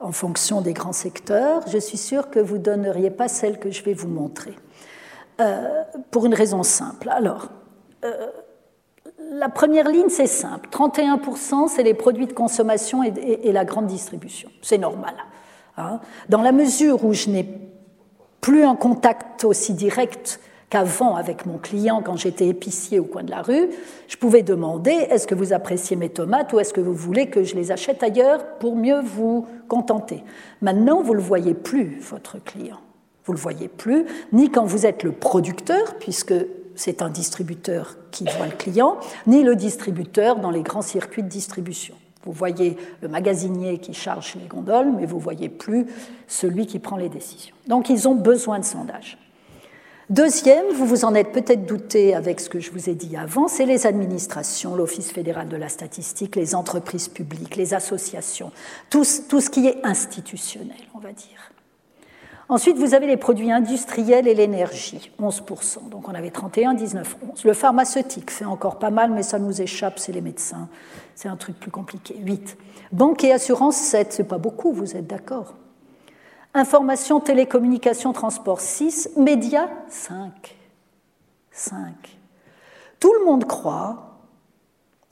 [0.00, 3.70] en fonction des grands secteurs, je suis sûre que vous ne donneriez pas celle que
[3.70, 4.56] je vais vous montrer.
[5.40, 7.10] Euh, pour une raison simple.
[7.10, 7.48] Alors,
[8.04, 8.28] euh,
[9.32, 10.68] la première ligne, c'est simple.
[10.70, 14.50] 31%, c'est les produits de consommation et, la grande distribution.
[14.62, 15.14] C'est normal.
[15.76, 16.00] Hein.
[16.28, 17.46] Dans la mesure où je n'ai
[18.40, 20.40] plus un contact aussi direct
[20.70, 23.68] qu'avant avec mon client quand j'étais épicier au coin de la rue,
[24.08, 27.42] je pouvais demander est-ce que vous appréciez mes tomates ou est-ce que vous voulez que
[27.42, 30.22] je les achète ailleurs pour mieux vous contenter?
[30.62, 32.78] Maintenant, vous ne le voyez plus, votre client.
[33.24, 36.34] Vous ne le voyez plus, ni quand vous êtes le producteur, puisque
[36.76, 38.96] c'est un distributeur qui voit le client,
[39.26, 41.94] ni le distributeur dans les grands circuits de distribution.
[42.24, 45.86] Vous voyez le magasinier qui charge les gondoles, mais vous ne voyez plus
[46.28, 47.54] celui qui prend les décisions.
[47.66, 49.18] Donc ils ont besoin de sondage.
[50.10, 53.46] Deuxième, vous vous en êtes peut-être douté avec ce que je vous ai dit avant,
[53.46, 58.50] c'est les administrations, l'Office fédéral de la statistique, les entreprises publiques, les associations,
[58.90, 61.52] tout, ce qui est institutionnel, on va dire.
[62.48, 65.88] Ensuite, vous avez les produits industriels et l'énergie, 11%.
[65.90, 67.44] Donc on avait 31, 19, 11.
[67.44, 70.68] Le pharmaceutique fait encore pas mal, mais ça nous échappe, c'est les médecins.
[71.14, 72.58] C'est un truc plus compliqué, 8.
[72.90, 74.12] Banque et assurance, 7.
[74.12, 75.54] C'est pas beaucoup, vous êtes d'accord?
[76.52, 80.56] Information, télécommunication, transport 6, médias 5.
[81.52, 81.94] 5.
[82.98, 84.18] Tout le monde croit,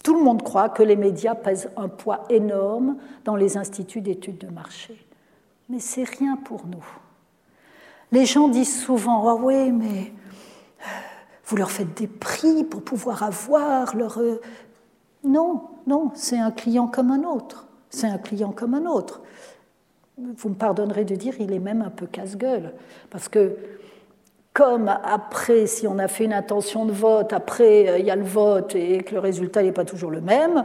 [0.03, 4.39] tout le monde croit que les médias pèsent un poids énorme dans les instituts d'études
[4.39, 5.07] de marché.
[5.69, 6.85] Mais c'est rien pour nous.
[8.11, 10.13] Les gens disent souvent Ah oui, mais
[11.45, 14.19] vous leur faites des prix pour pouvoir avoir leur.
[14.19, 14.41] Euh,
[15.23, 17.69] non, non, c'est un client comme un autre.
[17.91, 19.23] C'est un client comme un autre
[20.37, 22.73] vous me pardonnerez de dire, il est même un peu casse-gueule.
[23.11, 23.57] Parce que
[24.53, 28.17] comme après, si on a fait une intention de vote, après euh, il y a
[28.17, 30.65] le vote et que le résultat n'est pas toujours le même,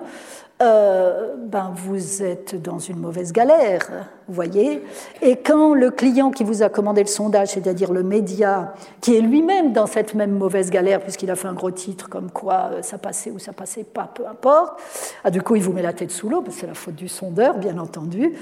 [0.63, 3.87] euh, ben vous êtes dans une mauvaise galère,
[4.27, 4.81] vous voyez.
[5.21, 9.21] Et quand le client qui vous a commandé le sondage, c'est-à-dire le média, qui est
[9.21, 12.81] lui-même dans cette même mauvaise galère, puisqu'il a fait un gros titre comme quoi euh,
[12.81, 14.79] ça passait ou ça passait pas, peu importe,
[15.23, 17.57] ah, du coup il vous met la tête sous l'eau, c'est la faute du sondeur,
[17.57, 18.33] bien entendu,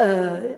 [0.00, 0.52] euh,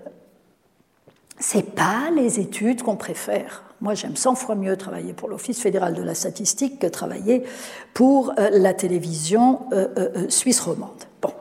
[1.39, 3.62] ce pas les études qu'on préfère.
[3.80, 7.45] Moi, j'aime 100 fois mieux travailler pour l'Office fédéral de la statistique que travailler
[7.93, 11.05] pour euh, la télévision euh, suisse romande.
[11.20, 11.32] Bon.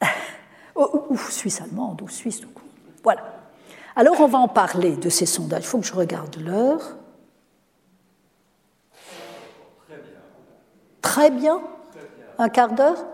[0.76, 2.42] ou, suisse allemande, ou suisse
[3.02, 3.22] Voilà.
[3.96, 5.64] Alors, on va en parler de ces sondages.
[5.64, 6.96] Il faut que je regarde l'heure.
[11.00, 11.60] Très bien.
[12.38, 13.04] Un quart d'heure?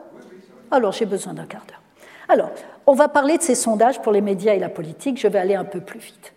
[0.70, 1.71] Alors, j'ai besoin d'un quart d'heure.
[2.28, 2.50] Alors,
[2.86, 5.18] on va parler de ces sondages pour les médias et la politique.
[5.18, 6.32] Je vais aller un peu plus vite.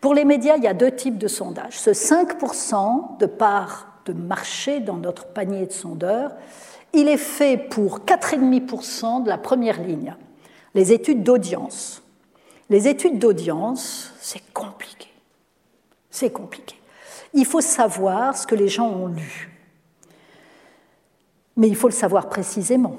[0.00, 1.78] Pour les médias, il y a deux types de sondages.
[1.78, 6.32] Ce 5% de part de marché dans notre panier de sondeurs,
[6.92, 10.14] il est fait pour 4,5% de la première ligne,
[10.74, 12.02] les études d'audience.
[12.70, 15.08] Les études d'audience, c'est compliqué.
[16.10, 16.76] C'est compliqué.
[17.34, 19.50] Il faut savoir ce que les gens ont lu.
[21.56, 22.96] Mais il faut le savoir précisément.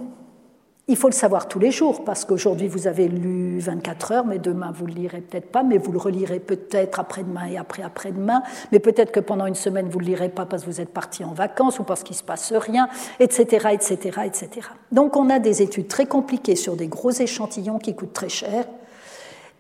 [0.90, 4.40] Il faut le savoir tous les jours, parce qu'aujourd'hui vous avez lu 24 heures, mais
[4.40, 8.42] demain vous ne le lirez peut-être pas, mais vous le relirez peut-être après-demain et après-après-demain,
[8.72, 10.94] mais peut-être que pendant une semaine vous ne le lirez pas parce que vous êtes
[10.94, 12.88] parti en vacances ou parce qu'il ne se passe rien,
[13.20, 14.50] etc., etc., etc.
[14.94, 18.64] Donc on a des études très compliquées sur des gros échantillons qui coûtent très cher,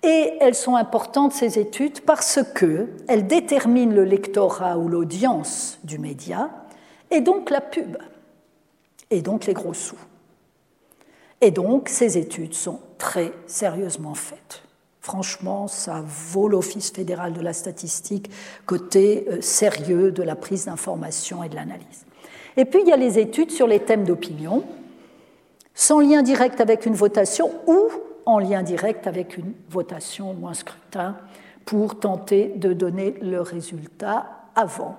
[0.03, 6.51] et elles sont importantes, ces études, parce qu'elles déterminent le lectorat ou l'audience du média,
[7.11, 7.97] et donc la pub,
[9.11, 9.97] et donc les gros sous.
[11.41, 14.63] Et donc, ces études sont très sérieusement faites.
[15.01, 18.29] Franchement, ça vaut l'Office fédéral de la statistique
[18.65, 22.05] côté euh, sérieux de la prise d'information et de l'analyse.
[22.57, 24.63] Et puis, il y a les études sur les thèmes d'opinion,
[25.73, 27.87] sans lien direct avec une votation ou
[28.25, 31.15] en lien direct avec une votation ou un scrutin
[31.65, 34.97] pour tenter de donner le résultat avant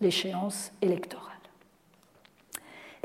[0.00, 1.30] l'échéance électorale.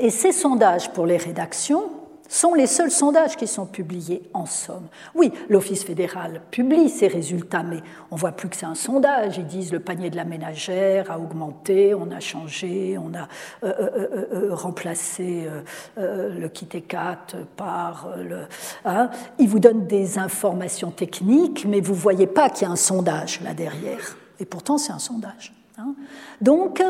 [0.00, 1.90] Et ces sondages pour les rédactions
[2.30, 4.86] sont les seuls sondages qui sont publiés en somme.
[5.16, 9.36] Oui, l'Office fédéral publie ces résultats, mais on voit plus que c'est un sondage.
[9.36, 13.26] Ils disent le panier de la ménagère a augmenté, on a changé, on a
[13.64, 15.48] euh, euh, euh, remplacé
[15.96, 18.46] le kit 4 par le.
[18.84, 19.10] Hein.
[19.38, 23.40] Ils vous donnent des informations techniques, mais vous voyez pas qu'il y a un sondage
[23.40, 24.16] là derrière.
[24.38, 25.52] Et pourtant, c'est un sondage.
[25.78, 25.94] Hein.
[26.40, 26.80] Donc,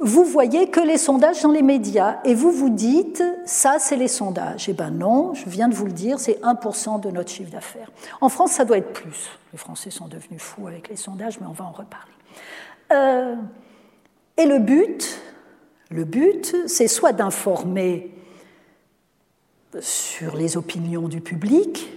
[0.00, 4.08] vous voyez que les sondages dans les médias et vous vous dites, ça c'est les
[4.08, 4.66] sondages.
[4.68, 7.92] Eh bien non, je viens de vous le dire, c'est 1% de notre chiffre d'affaires.
[8.22, 9.28] En France, ça doit être plus.
[9.52, 12.12] Les Français sont devenus fous avec les sondages, mais on va en reparler.
[12.92, 13.36] Euh,
[14.38, 15.20] et le but,
[15.90, 18.14] le but, c'est soit d'informer
[19.80, 21.92] sur les opinions du public,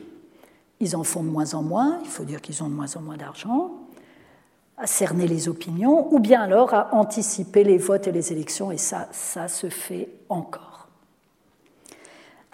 [0.82, 3.02] ils en font de moins en moins, il faut dire qu'ils ont de moins en
[3.02, 3.72] moins d'argent,
[4.78, 8.78] à cerner les opinions, ou bien alors à anticiper les votes et les élections, et
[8.78, 10.74] ça, ça se fait encore.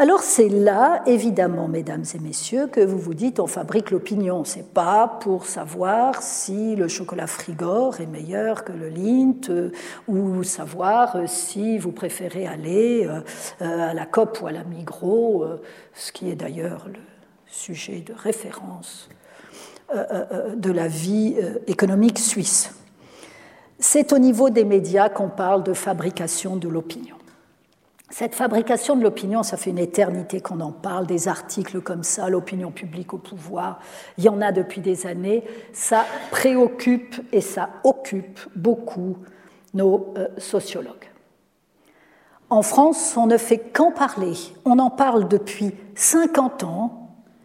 [0.01, 4.45] Alors c'est là, évidemment, mesdames et messieurs, que vous vous dites on fabrique l'opinion.
[4.45, 9.73] C'est pas pour savoir si le chocolat Frigor est meilleur que le Lindt euh,
[10.07, 15.45] ou savoir euh, si vous préférez aller euh, à la COP ou à la Migros,
[15.93, 17.01] ce qui est d'ailleurs le
[17.45, 19.09] sujet de référence
[20.55, 22.73] de la vie euh, économique suisse.
[23.79, 27.15] C'est au niveau des médias qu'on parle de fabrication de l'opinion.
[28.11, 32.29] Cette fabrication de l'opinion, ça fait une éternité qu'on en parle, des articles comme ça,
[32.29, 33.79] l'opinion publique au pouvoir,
[34.17, 39.17] il y en a depuis des années, ça préoccupe et ça occupe beaucoup
[39.75, 41.09] nos sociologues.
[42.49, 44.33] En France, on ne fait qu'en parler,
[44.65, 46.98] on en parle depuis 50 ans,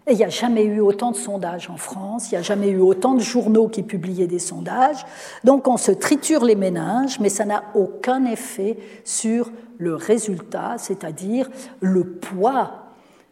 [0.06, 2.68] et il n'y a jamais eu autant de sondages en France, il n'y a jamais
[2.68, 5.04] eu autant de journaux qui publiaient des sondages.
[5.44, 11.50] Donc on se triture les méninges, mais ça n'a aucun effet sur le résultat, c'est-à-dire
[11.80, 12.84] le poids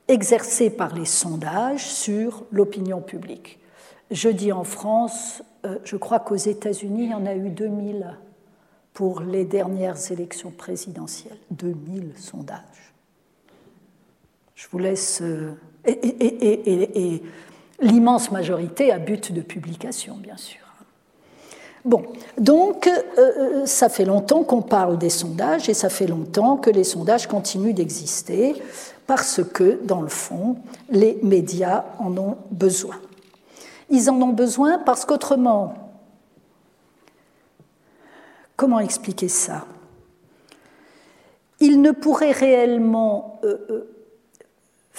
[0.09, 3.59] exercé par les sondages sur l'opinion publique.
[4.11, 8.17] Je dis en France, euh, je crois qu'aux États-Unis, il y en a eu 2000
[8.95, 11.39] pour les dernières élections présidentielles.
[11.51, 12.95] 2000 sondages.
[14.55, 15.23] Je vous laisse
[15.85, 17.23] et,
[17.81, 20.61] l'immense majorité à but de publication, bien sûr.
[21.85, 22.05] Bon,
[22.39, 26.71] donc euh, euh, ça fait longtemps qu'on parle des sondages et ça fait longtemps que
[26.71, 28.55] les sondages continuent d'exister
[29.09, 30.57] parce que, dans le fond,
[30.91, 32.95] les médias en ont besoin.
[33.91, 35.75] Ils en ont besoin parce qu'autrement,
[38.57, 39.67] comment expliquer ça?
[41.59, 43.92] Ils ne pourraient réellement euh,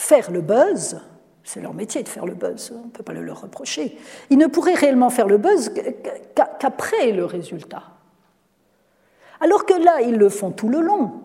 [0.04, 1.00] faire le buzz,
[1.46, 3.98] c'est leur métier de faire le buzz, on ne peut pas le leur reprocher,
[4.30, 5.72] ils ne pourraient réellement faire le buzz
[6.36, 7.84] qu'après le résultat.
[9.40, 11.22] Alors que là, ils le font tout le long.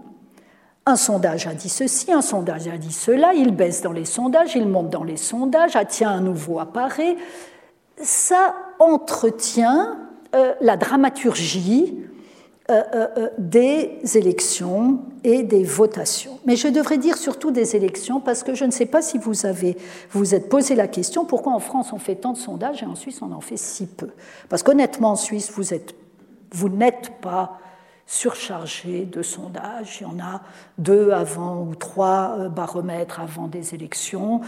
[0.87, 4.55] Un sondage a dit ceci, un sondage a dit cela, ils baissent dans les sondages,
[4.55, 7.16] ils montent dans les sondages, ah tiens, un nouveau apparaît.
[8.01, 9.99] ça entretient
[10.37, 11.99] euh, la dramaturgie
[13.39, 16.39] des élections et des votations.
[16.45, 19.47] Mais je devrais dire surtout des élections parce que je ne sais pas si vous
[19.47, 19.77] avez
[20.11, 22.95] vous êtes posé la question pourquoi en France on fait tant de sondages et en
[22.95, 24.11] Suisse on en fait si peu?
[24.51, 25.64] Parce qu'honnêtement en Suisse vous
[26.53, 27.59] vous n'êtes pas
[28.09, 29.99] surchargé de sondages.
[30.01, 30.41] Il y en a
[30.79, 34.41] deux avant ou trois euh, baromètres avant des élections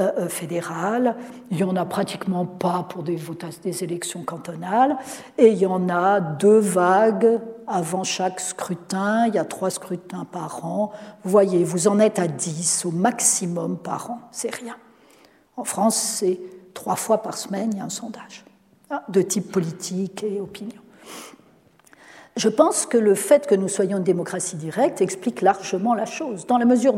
[0.00, 1.16] euh, euh, fédérales.
[1.52, 3.16] Il n'y en a pratiquement pas pour des,
[3.62, 4.96] des élections cantonales.
[5.38, 9.28] Et il y en a deux vagues avant chaque scrutin.
[9.28, 10.90] Il y a trois scrutins par an.
[11.22, 14.18] Vous voyez, vous en êtes à dix au maximum par an.
[14.32, 14.74] C'est rien.
[15.56, 16.40] En France, c'est
[16.74, 18.44] trois fois par semaine, il y a un sondage
[18.90, 20.83] hein, de type politique et opinion.
[22.36, 26.46] Je pense que le fait que nous soyons une démocratie directe explique largement la chose,
[26.46, 26.96] dans la mesure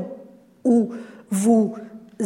[0.64, 0.90] où
[1.30, 1.74] vous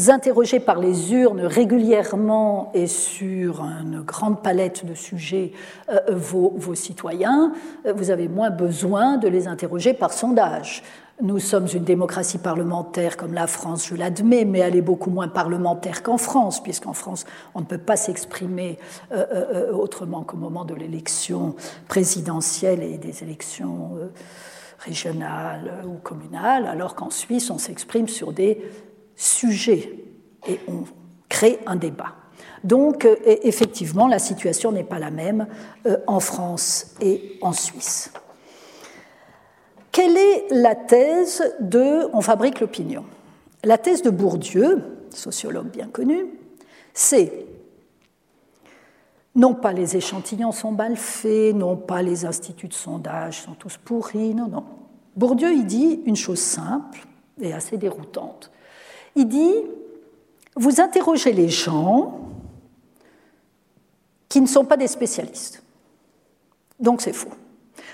[0.08, 5.52] interrogez par les urnes régulièrement et sur une grande palette de sujets
[5.88, 7.52] euh, vos, citoyens,
[7.86, 10.82] euh, vous avez moins besoin de les interroger par sondage.
[11.22, 15.28] Nous sommes une démocratie parlementaire comme la France, je l'admets, mais elle est beaucoup moins
[15.28, 18.78] parlementaire qu'en France, puisqu'en France, on ne peut pas s'exprimer
[19.12, 21.56] euh, autrement qu'au moment de l'élection
[21.88, 23.98] présidentielle et des élections
[24.78, 28.64] régionales ou communales, alors qu'en Suisse, on s'exprime sur des
[29.20, 29.92] sujets
[30.48, 30.84] et on
[31.28, 32.14] crée un débat.
[32.64, 35.46] Donc, effectivement, la situation n'est pas la même
[36.06, 38.12] en France et en Suisse.
[39.92, 43.04] Quelle est la thèse de On fabrique l'opinion
[43.64, 46.26] La thèse de Bourdieu, sociologue bien connu,
[46.92, 47.46] c'est
[49.34, 53.76] non pas les échantillons sont mal faits, non pas les instituts de sondage sont tous
[53.76, 54.64] pourris, non, non.
[55.16, 57.06] Bourdieu, il dit une chose simple
[57.40, 58.50] et assez déroutante.
[59.20, 59.54] Il dit,
[60.56, 62.20] vous interrogez les gens
[64.30, 65.62] qui ne sont pas des spécialistes.
[66.78, 67.28] Donc c'est faux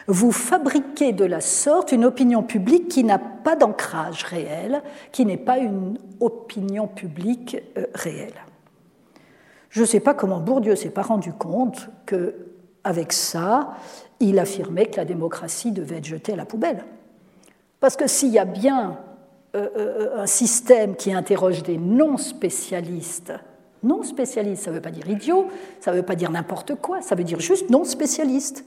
[0.08, 5.36] vous fabriquez de la sorte une opinion publique qui n'a pas d'ancrage réel, qui n'est
[5.36, 8.34] pas une opinion publique euh, réelle.
[9.68, 12.34] Je ne sais pas comment Bourdieu s'est pas rendu compte que,
[12.84, 13.74] avec ça,
[14.20, 16.84] il affirmait que la démocratie devait être jetée à la poubelle.
[17.80, 18.98] Parce que s'il y a bien
[20.16, 23.32] un système qui interroge des non-spécialistes,
[23.82, 25.48] non spécialistes, ça ne veut pas dire idiot,
[25.80, 28.64] ça ne veut pas dire n'importe quoi, ça veut dire juste non spécialistes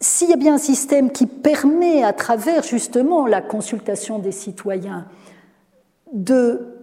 [0.00, 5.06] s'il y a bien un système qui permet, à travers justement la consultation des citoyens,
[6.12, 6.79] de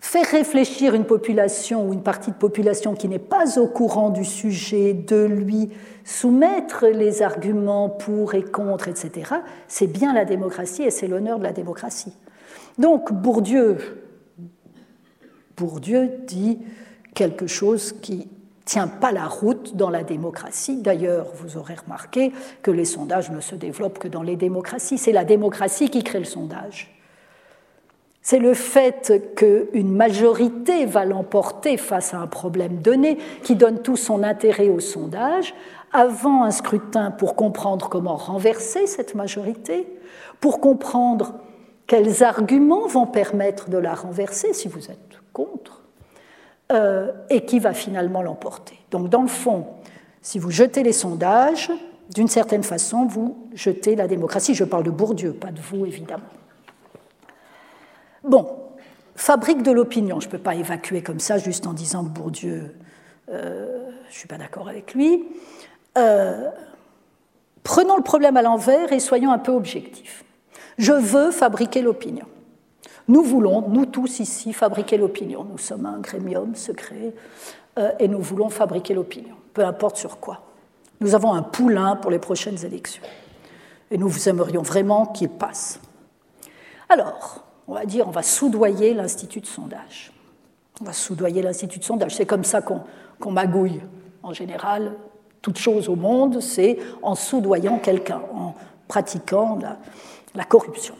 [0.00, 4.24] faire réfléchir une population ou une partie de population qui n'est pas au courant du
[4.24, 5.70] sujet, de lui
[6.04, 9.34] soumettre les arguments pour et contre, etc.,
[9.68, 12.12] c'est bien la démocratie et c'est l'honneur de la démocratie.
[12.78, 13.76] Donc Bourdieu,
[15.56, 16.58] Bourdieu dit
[17.14, 18.28] quelque chose qui
[18.64, 20.80] tient pas la route dans la démocratie.
[20.80, 22.32] D'ailleurs, vous aurez remarqué
[22.62, 24.96] que les sondages ne se développent que dans les démocraties.
[24.96, 26.99] C'est la démocratie qui crée le sondage.
[28.30, 33.96] C'est le fait qu'une majorité va l'emporter face à un problème donné qui donne tout
[33.96, 35.52] son intérêt au sondage
[35.92, 39.88] avant un scrutin pour comprendre comment renverser cette majorité,
[40.38, 41.40] pour comprendre
[41.88, 45.82] quels arguments vont permettre de la renverser si vous êtes contre
[46.70, 48.78] euh, et qui va finalement l'emporter.
[48.92, 49.66] Donc dans le fond,
[50.22, 51.72] si vous jetez les sondages,
[52.14, 54.54] d'une certaine façon, vous jetez la démocratie.
[54.54, 56.22] Je parle de Bourdieu, pas de vous, évidemment.
[58.24, 58.46] Bon,
[59.16, 60.20] fabrique de l'opinion.
[60.20, 62.74] Je ne peux pas évacuer comme ça juste en disant que Bourdieu,
[63.30, 65.24] euh, je ne suis pas d'accord avec lui.
[65.96, 66.50] Euh,
[67.62, 70.24] prenons le problème à l'envers et soyons un peu objectifs.
[70.78, 72.26] Je veux fabriquer l'opinion.
[73.08, 75.44] Nous voulons, nous tous ici, fabriquer l'opinion.
[75.44, 77.14] Nous sommes un grémium secret
[77.78, 80.42] euh, et nous voulons fabriquer l'opinion, peu importe sur quoi.
[81.00, 83.02] Nous avons un poulain pour les prochaines élections
[83.90, 85.80] et nous aimerions vraiment qu'il passe.
[86.88, 90.10] Alors, on va dire, on va soudoyer l'Institut de sondage.
[90.80, 92.16] On va soudoyer l'Institut de sondage.
[92.16, 93.80] C'est comme ça qu'on magouille.
[94.24, 94.96] En général,
[95.40, 98.54] toute chose au monde, c'est en soudoyant quelqu'un, en
[98.88, 99.56] pratiquant
[100.34, 100.96] la corruption.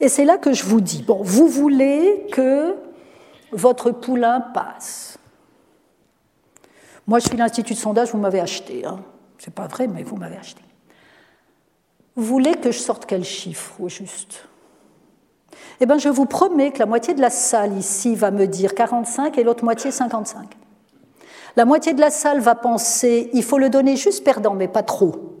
[0.00, 2.74] Et c'est là que je vous dis, bon, vous voulez que
[3.52, 5.18] votre poulain passe.
[7.06, 8.84] Moi, je suis l'Institut de sondage, vous m'avez acheté.
[8.84, 8.98] Hein.
[9.38, 10.62] C'est pas vrai, mais vous m'avez acheté.
[12.16, 14.49] Vous voulez que je sorte quel chiffre au juste?
[15.82, 18.74] Eh bien, je vous promets que la moitié de la salle ici va me dire
[18.74, 20.46] 45 et l'autre moitié 55.
[21.56, 24.82] La moitié de la salle va penser il faut le donner juste perdant, mais pas
[24.82, 25.36] trop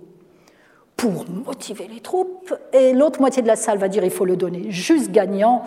[0.96, 4.36] pour motiver les troupes, et l'autre moitié de la salle va dire il faut le
[4.36, 5.62] donner juste gagnant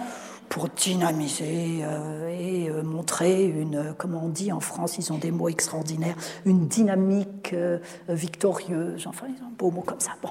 [0.48, 5.32] pour dynamiser euh, et euh, montrer une, comment on dit en France, ils ont des
[5.32, 6.16] mots extraordinaires,
[6.46, 7.56] une dynamique
[8.10, 10.12] victorieuse, enfin, ils ont un beau mot comme ça.
[10.22, 10.30] Bon.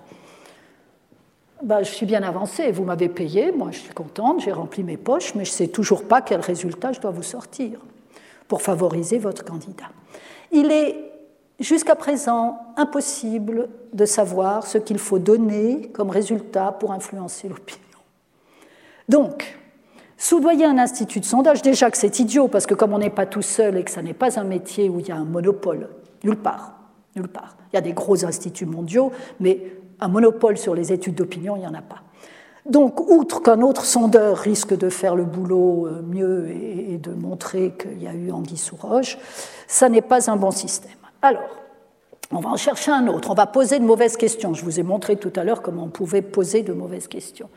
[1.62, 4.96] Ben, je suis bien avancée, vous m'avez payé, moi je suis contente, j'ai rempli mes
[4.96, 7.78] poches, mais je ne sais toujours pas quel résultat je dois vous sortir
[8.48, 9.90] pour favoriser votre candidat.
[10.50, 10.96] Il est
[11.60, 17.80] jusqu'à présent impossible de savoir ce qu'il faut donner comme résultat pour influencer l'opinion.
[19.08, 19.56] Donc,
[20.16, 23.26] soudoyer un institut de sondage, déjà que c'est idiot, parce que comme on n'est pas
[23.26, 25.88] tout seul et que ça n'est pas un métier où il y a un monopole,
[26.24, 26.74] nulle part,
[27.14, 27.56] nulle part.
[27.72, 29.60] Il y a des gros instituts mondiaux, mais
[30.02, 32.02] un monopole sur les études d'opinion, il n'y en a pas.
[32.66, 37.74] Donc, outre qu'un autre sondeur risque de faire le boulot euh, mieux et de montrer
[37.78, 39.18] qu'il y a eu anguille sous roche,
[39.66, 40.92] ça n'est pas un bon système.
[41.22, 41.42] Alors,
[42.30, 43.30] on va en chercher un autre.
[43.30, 44.54] On va poser de mauvaises questions.
[44.54, 47.48] Je vous ai montré tout à l'heure comment on pouvait poser de mauvaises questions.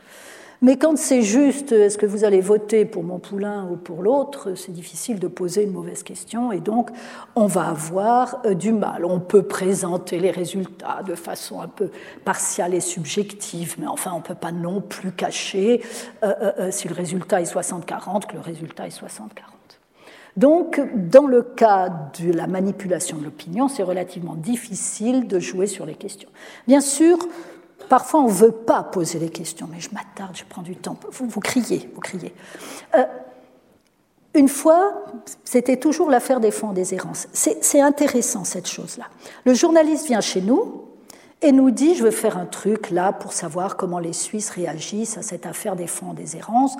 [0.62, 4.54] Mais quand c'est juste, est-ce que vous allez voter pour mon poulain ou pour l'autre,
[4.54, 6.90] c'est difficile de poser une mauvaise question et donc
[7.34, 9.04] on va avoir euh, du mal.
[9.04, 11.90] On peut présenter les résultats de façon un peu
[12.24, 15.82] partiale et subjective, mais enfin on ne peut pas non plus cacher
[16.24, 19.20] euh, euh, si le résultat est 60-40 que le résultat est 60-40.
[20.36, 21.88] Donc, dans le cas
[22.20, 26.28] de la manipulation de l'opinion, c'est relativement difficile de jouer sur les questions.
[26.66, 27.16] Bien sûr,
[27.88, 30.96] parfois on ne veut pas poser les questions, mais je m'attarde, je prends du temps.
[31.10, 32.34] Vous, criez, vous criez.
[32.94, 33.04] Euh,
[34.34, 35.04] une fois,
[35.44, 37.26] c'était toujours l'affaire des fonds des errances.
[37.32, 39.06] C'est intéressant cette chose-là.
[39.44, 40.86] Le journaliste vient chez nous,
[41.42, 45.18] et nous dit je veux faire un truc là pour savoir comment les Suisses réagissent
[45.18, 46.76] à cette affaire des fonds des errances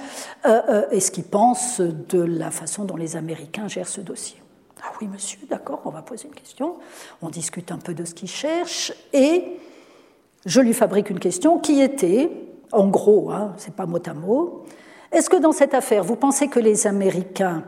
[0.46, 4.38] euh, euh, et ce qu'ils pensent de la façon dont les Américains gèrent ce dossier.
[4.82, 6.76] Ah oui, monsieur, d'accord, on va poser une question.
[7.22, 9.58] On discute un peu de ce qu'il cherche et
[10.46, 12.30] je lui fabrique une question qui était,
[12.72, 14.64] en gros, hein, c'est pas mot à mot,
[15.12, 17.64] est-ce que dans cette affaire, vous pensez que les Américains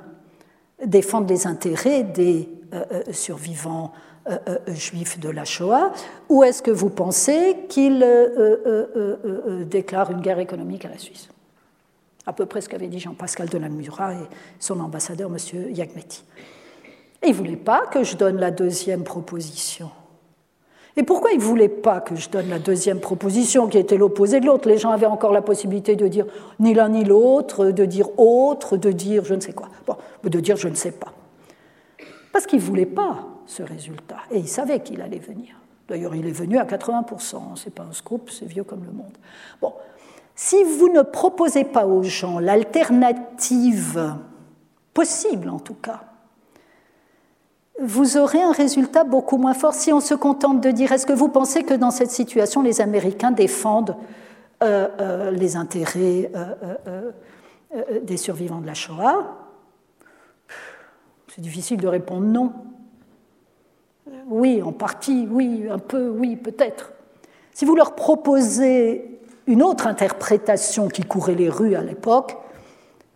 [0.85, 3.93] défendent les intérêts des euh, survivants
[4.29, 5.91] euh, euh, juif de la Shoah,
[6.29, 11.31] ou est-ce que vous pensez qu'il euh, déclare une guerre économique à la Suisse?
[12.26, 14.26] À peu près ce qu'avait dit Jean-Pascal de la Murat et
[14.59, 15.70] son ambassadeur, M.
[15.70, 16.24] Yagmetti.
[17.22, 19.91] Et il ne voulait pas que je donne la deuxième proposition.
[20.99, 24.40] Et pourquoi il ne voulait pas que je donne la deuxième proposition qui était l'opposé
[24.40, 24.68] de l'autre?
[24.68, 26.26] Les gens avaient encore la possibilité de dire
[26.59, 29.68] ni l'un ni l'autre, de dire autre, de dire je ne sais quoi.
[29.86, 31.12] Bon, de dire je ne sais pas.
[32.32, 34.16] Parce qu'il ne voulait pas ce résultat.
[34.32, 35.55] Et il savait qu'il allait venir.
[35.88, 37.55] D'ailleurs, il est venu à 80%.
[37.55, 39.16] C'est pas un scoop, c'est vieux comme le monde.
[39.62, 39.74] Bon,
[40.34, 44.16] si vous ne proposez pas aux gens l'alternative
[44.92, 46.01] possible, en tout cas,
[47.81, 51.12] vous aurez un résultat beaucoup moins fort si on se contente de dire est-ce que
[51.12, 53.97] vous pensez que dans cette situation, les Américains défendent
[54.62, 57.12] euh, euh, les intérêts euh,
[58.03, 59.37] des survivants de la Shoah?
[61.29, 62.53] C'est difficile de répondre non.
[64.26, 66.93] Oui, en partie, oui, un peu, oui, peut-être.
[67.53, 72.37] Si vous leur proposez une autre interprétation qui courait les rues à l'époque,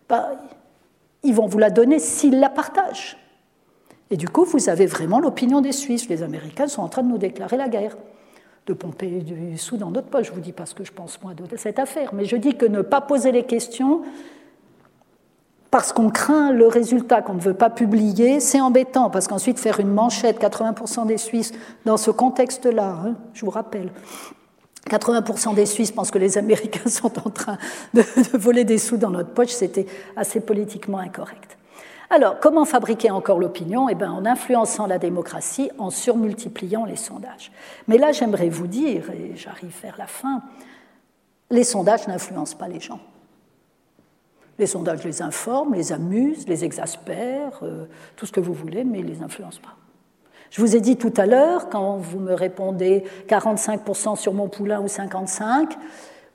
[0.07, 0.31] bah,
[1.23, 3.17] ils vont vous la donner s'ils la partagent.
[4.13, 6.07] Et du coup, vous avez vraiment l'opinion des Suisses.
[6.07, 7.97] Les Américains sont en train de nous déclarer la guerre,
[8.67, 10.27] de pomper du sous dans notre poche.
[10.27, 12.35] Je ne vous dis pas ce que je pense moi de cette affaire, mais je
[12.35, 14.03] dis que ne pas poser les questions,
[15.71, 19.79] parce qu'on craint le résultat qu'on ne veut pas publier, c'est embêtant, parce qu'ensuite faire
[19.79, 21.51] une manchette, 80% des Suisses,
[21.85, 23.89] dans ce contexte-là, hein, je vous rappelle,
[24.91, 27.57] 80% des Suisses pensent que les Américains sont en train
[27.95, 28.03] de,
[28.37, 31.57] voler des sous dans notre poche, c'était assez politiquement incorrect.
[32.15, 33.89] Alors, comment fabriquer encore l'opinion?
[33.89, 37.51] Eh bien, en influençant la démocratie, en surmultipliant les sondages.
[37.87, 40.43] Mais là, j'aimerais vous dire, et j'arrive vers la fin,
[41.49, 42.99] les sondages n'influencent pas les gens.
[44.59, 47.85] Les sondages les informent, les amusent, les exaspèrent, euh,
[48.15, 49.75] tout ce que vous voulez, mais ils ne les influencent pas.
[50.51, 54.81] Je vous ai dit tout à l'heure, quand vous me répondez 45% sur mon poulain
[54.81, 55.67] ou 55%,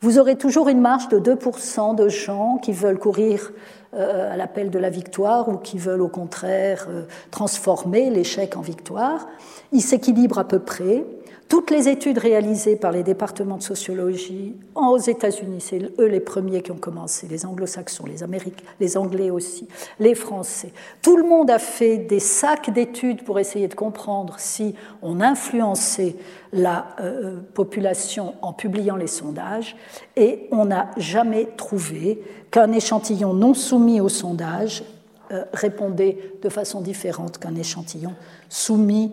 [0.00, 3.52] vous aurez toujours une marge de 2% de gens qui veulent courir
[3.94, 9.26] à l'appel de la victoire ou qui veulent au contraire euh, transformer l'échec en victoire.
[9.72, 11.04] Ils s'équilibrent à peu près.
[11.48, 16.60] Toutes les études réalisées par les départements de sociologie aux États-Unis, c'est eux les premiers
[16.60, 19.66] qui ont commencé, les anglo-saxons, les américains, les anglais aussi,
[19.98, 20.74] les français.
[21.00, 26.16] Tout le monde a fait des sacs d'études pour essayer de comprendre si on influençait
[26.52, 29.74] la euh, population en publiant les sondages
[30.16, 34.84] et on n'a jamais trouvé qu'un échantillon non soumis au sondage
[35.32, 38.14] euh, répondait de façon différente qu'un échantillon
[38.50, 39.12] soumis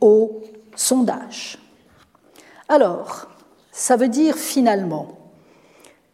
[0.00, 0.40] au
[0.74, 1.58] sondage.
[2.68, 3.28] Alors,
[3.72, 5.18] ça veut dire finalement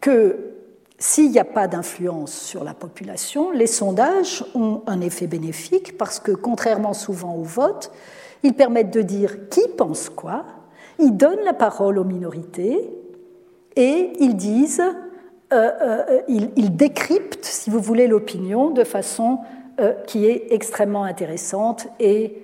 [0.01, 0.51] que
[0.98, 6.20] s'il n'y a pas d'influence sur la population, les sondages ont un effet bénéfique parce
[6.20, 7.90] que, contrairement souvent au vote,
[8.42, 10.44] ils permettent de dire qui pense quoi,
[10.98, 12.90] ils donnent la parole aux minorités
[13.76, 14.82] et ils disent,
[15.53, 19.38] euh, euh, ils, décryptent, si vous voulez, l'opinion de façon
[19.80, 22.42] euh, qui est extrêmement intéressante et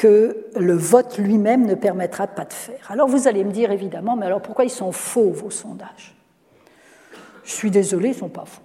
[0.00, 2.90] que le vote lui-même ne permettra pas de faire.
[2.90, 6.16] Alors vous allez me dire évidemment, mais alors pourquoi ils sont faux vos sondages?
[7.44, 8.62] Je suis désolé, ils ne sont pas faux.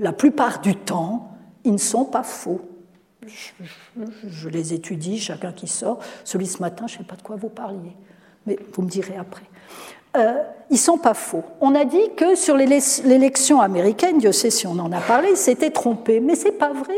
[0.00, 1.30] La plupart du temps,
[1.62, 2.60] ils ne sont pas faux.
[3.24, 6.00] Je, les étudie, chacun qui sort.
[6.24, 7.96] Celui ce matin, je ne sais pas de quoi vous parliez,
[8.46, 9.46] mais vous me direz après.
[10.16, 11.44] Euh, ils ne sont pas faux.
[11.60, 15.36] On a dit que sur l'élection américaine, Dieu sait si on en a parlé, ils
[15.36, 16.96] s'étaient trompés, mais ce n'est pas vrai.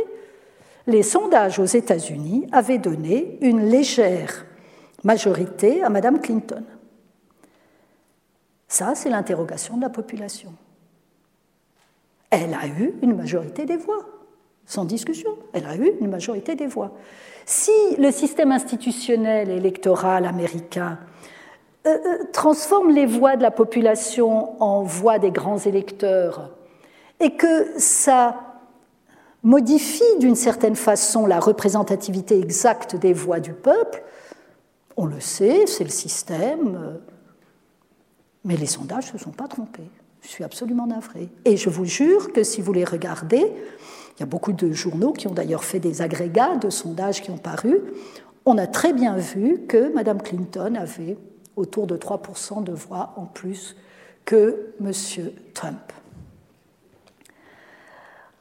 [0.88, 4.46] Les sondages aux États-Unis avaient donné une légère
[5.04, 6.64] majorité à Mme Clinton.
[8.68, 10.50] Ça, c'est l'interrogation de la population.
[12.30, 14.02] Elle a eu une majorité des voix,
[14.64, 15.30] sans discussion.
[15.52, 16.92] Elle a eu une majorité des voix.
[17.44, 20.98] Si le système institutionnel électoral américain
[21.86, 26.50] euh, euh, transforme les voix de la population en voix des grands électeurs
[27.20, 28.47] et que ça
[29.48, 34.04] modifie d'une certaine façon la représentativité exacte des voix du peuple,
[34.98, 36.98] on le sait, c'est le système, euh,
[38.44, 39.90] mais les sondages ne se sont pas trompés.
[40.20, 41.30] Je suis absolument navrée.
[41.46, 45.14] Et je vous jure que si vous les regardez, il y a beaucoup de journaux
[45.14, 47.80] qui ont d'ailleurs fait des agrégats de sondages qui ont paru,
[48.44, 51.16] on a très bien vu que Mme Clinton avait
[51.56, 53.76] autour de 3% de voix en plus
[54.26, 54.92] que M.
[55.54, 55.92] Trump.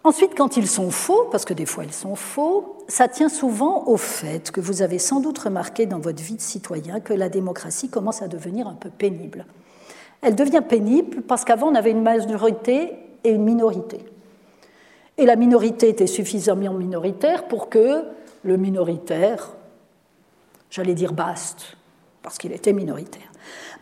[0.08, 3.84] Ensuite, quand ils sont faux, parce que des fois ils sont faux, ça tient souvent
[3.88, 7.28] au fait que vous avez sans doute remarqué dans votre vie de citoyen que la
[7.30, 9.46] démocratie commence à devenir un peu pénible
[10.22, 12.94] elle devient pénible parce qu'avant on avait une majorité
[13.24, 14.06] et une minorité.
[15.18, 18.04] Et la minorité était suffisamment minoritaire pour que
[18.44, 19.52] le minoritaire,
[20.70, 21.76] j'allais dire baste,
[22.22, 23.32] parce qu'il était minoritaire.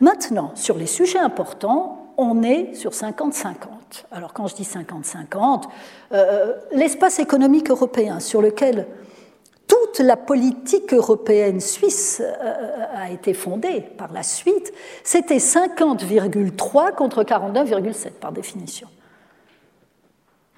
[0.00, 3.54] Maintenant, sur les sujets importants, on est sur 50-50.
[4.12, 5.64] Alors quand je dis 50-50,
[6.12, 8.86] euh, l'espace économique européen sur lequel
[9.66, 17.22] toute la politique européenne suisse euh, a été fondée par la suite, c'était 50,3 contre
[17.22, 18.88] 49,7 par définition.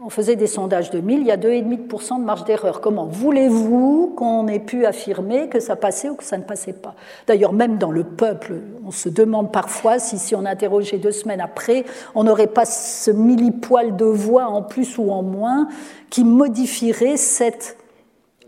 [0.01, 2.81] On faisait des sondages de 1000, il y a 2,5% de marge d'erreur.
[2.81, 6.95] Comment voulez-vous qu'on ait pu affirmer que ça passait ou que ça ne passait pas?
[7.27, 8.55] D'ailleurs, même dans le peuple,
[8.87, 11.85] on se demande parfois si, si on interrogeait deux semaines après,
[12.15, 15.67] on n'aurait pas ce millipoil de voix en plus ou en moins
[16.11, 17.77] qui modifierait cette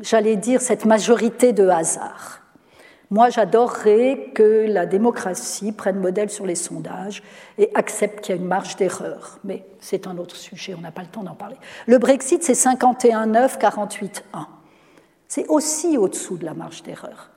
[0.01, 2.40] j'allais dire, cette majorité de hasard.
[3.13, 7.25] Moi, j'adorerais que la démocratie prenne modèle sur les sondages
[7.59, 9.41] et accepte qu'il y a une marge d'erreur.
[9.43, 11.57] Mais c'est un autre sujet, on n'a pas le temps d'en parler.
[11.89, 14.47] Le Brexit, c'est 51,9, 48,1.
[15.27, 17.31] C'est aussi au-dessous de la marge d'erreur.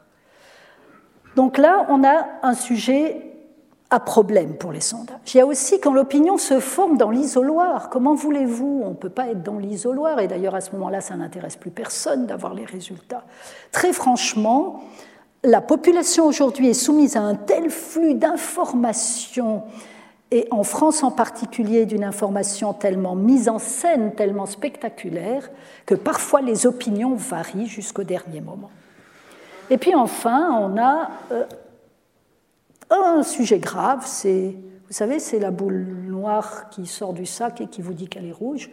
[1.35, 3.33] Donc là, on a un sujet
[3.89, 5.17] à problème pour les sondages.
[5.33, 7.89] Il y a aussi quand l'opinion se forme dans l'isoloir.
[7.89, 8.81] Comment voulez-vous?
[8.83, 11.71] On ne peut pas être dans l'isoloir, et d'ailleurs à ce moment-là, ça n'intéresse plus
[11.71, 13.23] personne d'avoir les résultats.
[13.71, 14.83] Très franchement,
[15.43, 19.63] la population aujourd'hui est soumise à un tel flux d'informations,
[20.31, 25.49] et en France en particulier d'une information tellement mise en scène, tellement spectaculaire,
[25.85, 28.71] que parfois les opinions varient jusqu'au dernier moment.
[29.69, 31.45] Et puis enfin, on a euh,
[32.89, 37.81] un sujet grave, vous savez, c'est la boule noire qui sort du sac et qui
[37.81, 38.69] vous dit qu'elle est rouge.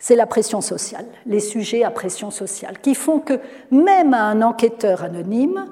[0.00, 3.38] C'est la pression sociale, les sujets à pression sociale, qui font que
[3.70, 5.66] même à un enquêteur anonyme,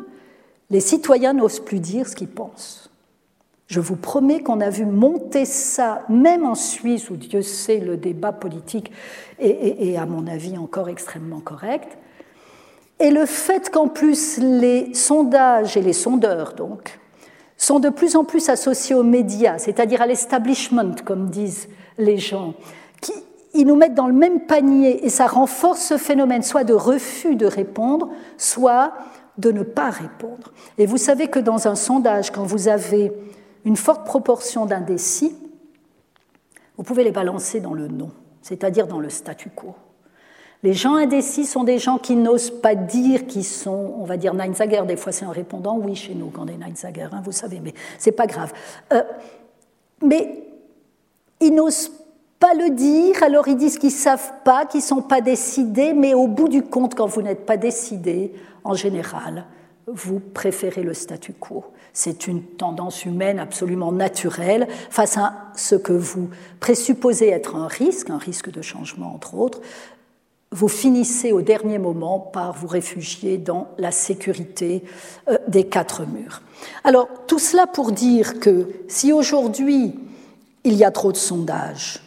[0.68, 2.90] les citoyens n'osent plus dire ce qu'ils pensent.
[3.68, 7.96] Je vous promets qu'on a vu monter ça, même en Suisse, où Dieu sait le
[7.96, 8.92] débat politique
[9.38, 11.96] est, à mon avis encore extrêmement correct.
[13.00, 16.98] Et le fait qu'en plus les sondages et les sondeurs, donc,
[17.56, 22.54] sont de plus en plus associés aux médias, c'est-à-dire à, l'establishment, comme disent les gens,
[23.00, 23.12] qui
[23.58, 27.34] ils nous mettent dans le même panier et ça renforce ce phénomène soit de refus
[27.34, 28.92] de répondre, soit
[29.36, 30.52] de ne pas répondre.
[30.78, 33.12] Et vous savez que dans un sondage, quand vous avez
[33.64, 35.34] une forte proportion d'indécis,
[36.76, 39.74] vous pouvez les balancer dans le non, c'est-à-dire dans le statu quo.
[40.62, 44.34] Les gens indécis sont des gens qui n'osent pas dire qu'ils sont, on va dire,
[44.34, 44.82] Neinzager.
[44.86, 47.58] Des fois, c'est en répondant oui chez nous quand on est Neinzager, hein, vous savez,
[47.58, 48.52] mais c'est pas grave.
[48.92, 49.02] Euh,
[50.00, 50.44] mais
[51.40, 51.90] ils n'osent
[52.38, 56.26] pas le dire, alors ils disent qu'ils savent pas, qu'ils sont pas décidés, mais au
[56.26, 58.32] bout du compte, quand vous n'êtes pas décidé,
[58.64, 59.44] en général,
[59.86, 61.64] vous préférez le statu quo.
[61.92, 66.30] C'est une tendance humaine absolument naturelle face à ce que vous
[66.60, 69.60] présupposez être un risque, un risque de changement entre autres.
[70.52, 74.84] Vous finissez au dernier moment par vous réfugier dans la sécurité
[75.28, 76.40] euh, des quatre murs.
[76.84, 79.94] Alors, tout cela pour dire que si aujourd'hui
[80.64, 82.00] il y a trop de sondages,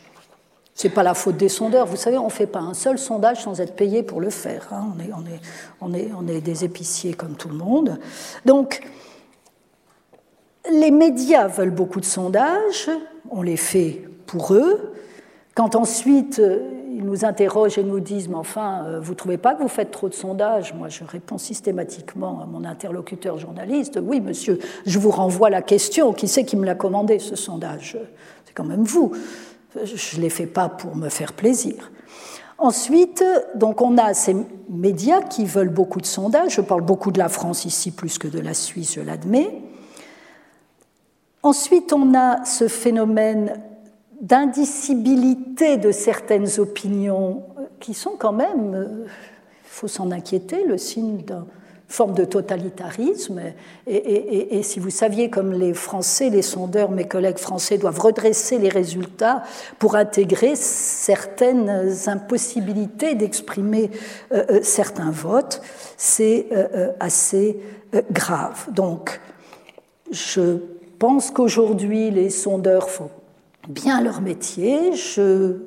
[0.82, 1.86] ce n'est pas la faute des sondeurs.
[1.86, 4.68] Vous savez, on ne fait pas un seul sondage sans être payé pour le faire.
[4.72, 4.88] Hein.
[4.96, 5.40] On, est, on, est,
[5.80, 8.00] on, est, on, est, des épiciers comme tout le monde.
[8.46, 8.82] Donc,
[10.72, 12.90] les médias veulent beaucoup de sondages,
[13.30, 14.94] on les fait pour eux.
[15.54, 19.38] Quand ensuite euh, ils nous interrogent et nous disent Mais enfin, euh, vous ne trouvez
[19.38, 20.74] pas que vous faites trop de sondages?
[20.74, 24.58] Moi, je réponds systématiquement à mon interlocuteur journaliste Oui, monsieur,
[24.88, 26.12] je vous renvoie la question.
[26.12, 28.00] Qui c'est qui me l'a commandé, ce sondage?
[28.46, 29.12] C'est quand même vous.
[29.76, 31.92] Je ne les fais pas pour me faire plaisir.
[32.58, 33.24] Ensuite,
[33.60, 34.36] on a ces
[34.70, 36.56] médias qui veulent beaucoup de sondages.
[36.56, 39.62] Je parle beaucoup de la France ici plus que de la Suisse, je l'admets.
[41.44, 43.60] Ensuite, on a ce phénomène
[44.22, 47.44] d'indicibilité de certaines opinions
[47.80, 51.48] qui sont quand même, il faut s'en inquiéter, le signe d'un
[51.92, 53.42] forme de totalitarisme.
[53.88, 58.70] Et, si vous saviez comme les Français, les sondeurs, mes collègues français, doivent redresser les
[58.70, 59.44] résultats
[59.78, 63.92] pour intégrer certaines impossibilités d'exprimer
[64.32, 65.62] euh, euh, certains votes,
[65.98, 67.60] c'est euh, assez
[68.12, 68.68] grave.
[68.72, 69.20] Donc,
[70.12, 70.60] je
[70.98, 73.10] pense qu'aujourd'hui, les sondeurs font
[73.68, 74.94] bien leur métier.
[74.94, 75.58] Je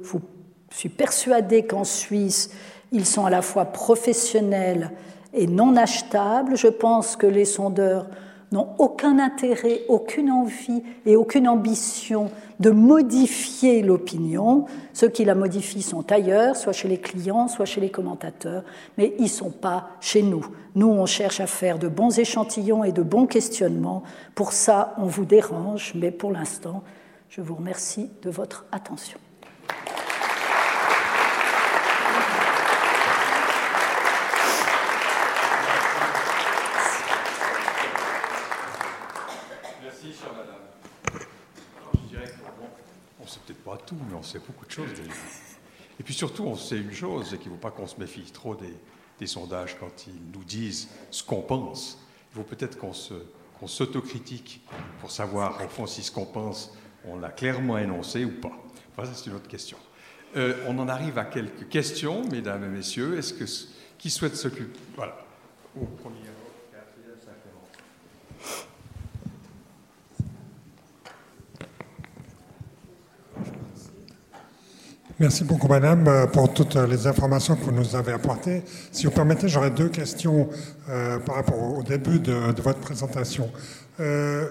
[0.71, 2.51] suis persuadée qu'en Suisse,
[2.93, 4.91] ils sont à la fois professionnels
[5.35, 6.57] et non achetable.
[6.57, 8.07] Je pense que les sondeurs
[8.53, 12.31] n'ont aucun intérêt, aucune envie et aucune ambition
[12.61, 14.67] de modifier l'opinion.
[14.93, 18.63] Ceux qui la modifient sont ailleurs, soit chez les clients, soit chez les commentateurs,
[18.97, 20.47] mais ils ne sont pas chez nous.
[20.77, 24.05] Nous, on cherche à faire de bons échantillons et de bons questionnements.
[24.35, 26.83] Pour ça, on vous dérange, mais pour l'instant,
[27.29, 29.19] je vous remercie de votre attention.
[43.85, 45.13] Tout, mais on sait beaucoup de choses déjà.
[46.01, 48.23] Et puis surtout, on sait une chose, c'est qu'il ne faut pas qu'on se méfie
[48.33, 51.99] trop des, sondages quand ils nous disent ce qu'on pense.
[52.33, 52.93] Il faut peut-être qu'on
[53.67, 54.61] s'autocritique
[55.01, 56.75] pour savoir, au fond, si ce qu'on pense,
[57.07, 58.53] on l'a clairement énoncé ou pas.
[58.97, 59.79] Voilà, c'est une autre question.
[60.37, 63.17] Euh, on en arrive à quelques questions, mesdames et messieurs.
[63.17, 63.45] Est-ce que
[63.97, 65.17] qui souhaite s'occuper Voilà.
[65.81, 66.19] Au premier.
[75.21, 78.65] Merci beaucoup, Madame, euh, pour toutes les informations que vous nous avez apportées.
[78.91, 80.49] Si vous permettez, j'aurais deux questions
[80.91, 83.49] euh, par rapport au début de, votre présentation.
[84.01, 84.49] Euh,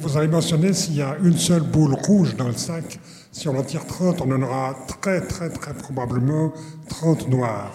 [0.00, 2.98] vous avez mentionné s'il y a une seule boule rouge dans le sac,
[3.30, 6.52] si on en tire 30, on en aura très, très, très probablement
[6.88, 7.72] 30 noires.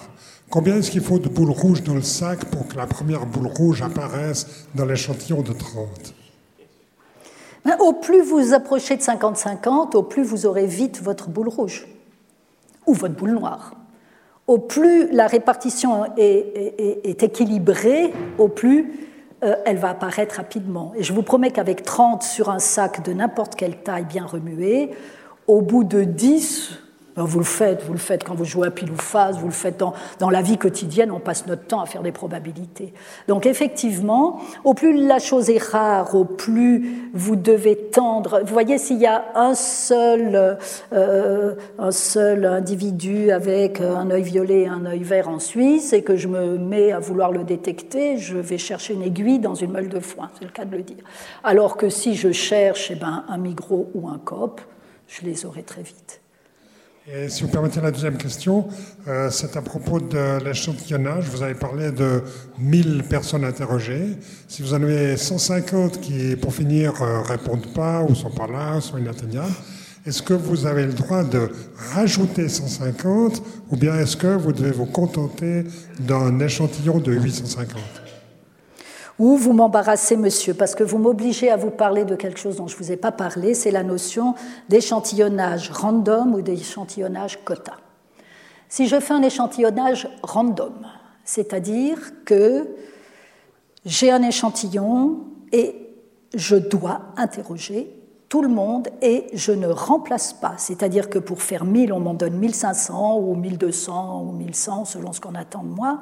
[0.49, 3.47] Combien est-ce qu'il faut de boules rouges dans le sac pour que la première boule
[3.47, 6.13] rouge apparaisse dans l'échantillon de 30
[7.63, 11.87] ben, Au plus vous approchez de 50-50, au plus vous aurez vite votre boule rouge
[12.87, 13.73] ou votre boule noire.
[14.47, 19.07] Au plus la répartition est, équilibrée, au plus
[19.43, 20.93] euh, elle va apparaître rapidement.
[20.95, 24.91] Et je vous promets qu'avec 30 sur un sac de n'importe quelle taille bien remué,
[25.45, 26.86] au bout de 10, ben,
[27.25, 29.53] vous le faites, vous le faites quand vous jouez à pile ou face, vous le
[29.53, 32.93] faites dans, dans, la vie quotidienne, on passe notre temps à faire des probabilités.
[33.27, 38.41] Donc effectivement, au plus la chose est rare, au plus vous devez tendre.
[38.43, 40.57] Vous voyez, s'il y a un seul,
[40.93, 46.03] euh, un seul individu avec un œil violet et un œil vert en Suisse et
[46.03, 49.71] que je me mets à vouloir le détecter, je vais chercher une aiguille dans une
[49.71, 51.03] meule de foin, c'est le cas de le dire.
[51.43, 54.61] Alors que si je cherche eh ben, un migros ou un cop,
[55.07, 56.21] je les aurai très vite.
[57.09, 58.67] Et si vous permettez la deuxième question,
[59.07, 61.23] euh, c'est à propos de l'échantillonnage.
[61.29, 62.21] Vous avez parlé de
[62.59, 64.17] 1000 personnes interrogées.
[64.49, 68.81] Si vous en avez 150 qui, pour finir, euh, répondent pas ou sont pas là,
[68.81, 69.53] sont inatteignables,
[70.05, 71.49] est-ce que vous avez le droit de
[71.93, 75.63] rajouter 150 ou bien est-ce que vous devez vous contenter
[76.01, 78.06] d'un échantillon de 850
[79.19, 82.67] ou vous m'embarrassez, monsieur, parce que vous m'obligez à vous parler de quelque chose dont
[82.67, 84.35] je ne vous ai pas parlé, c'est la notion
[84.69, 87.73] d'échantillonnage random ou d'échantillonnage quota.
[88.69, 90.85] Si je fais un échantillonnage random,
[91.23, 92.67] c'est-à-dire que
[93.85, 95.75] j'ai un échantillon et
[96.33, 97.96] je dois interroger
[98.29, 100.55] tout le monde et je ne remplace pas.
[100.57, 105.21] C'est-à-dire que pour faire 1000, on m'en donne 1500 ou 1200 ou 1100 selon ce
[105.21, 106.01] qu'on attend de moi,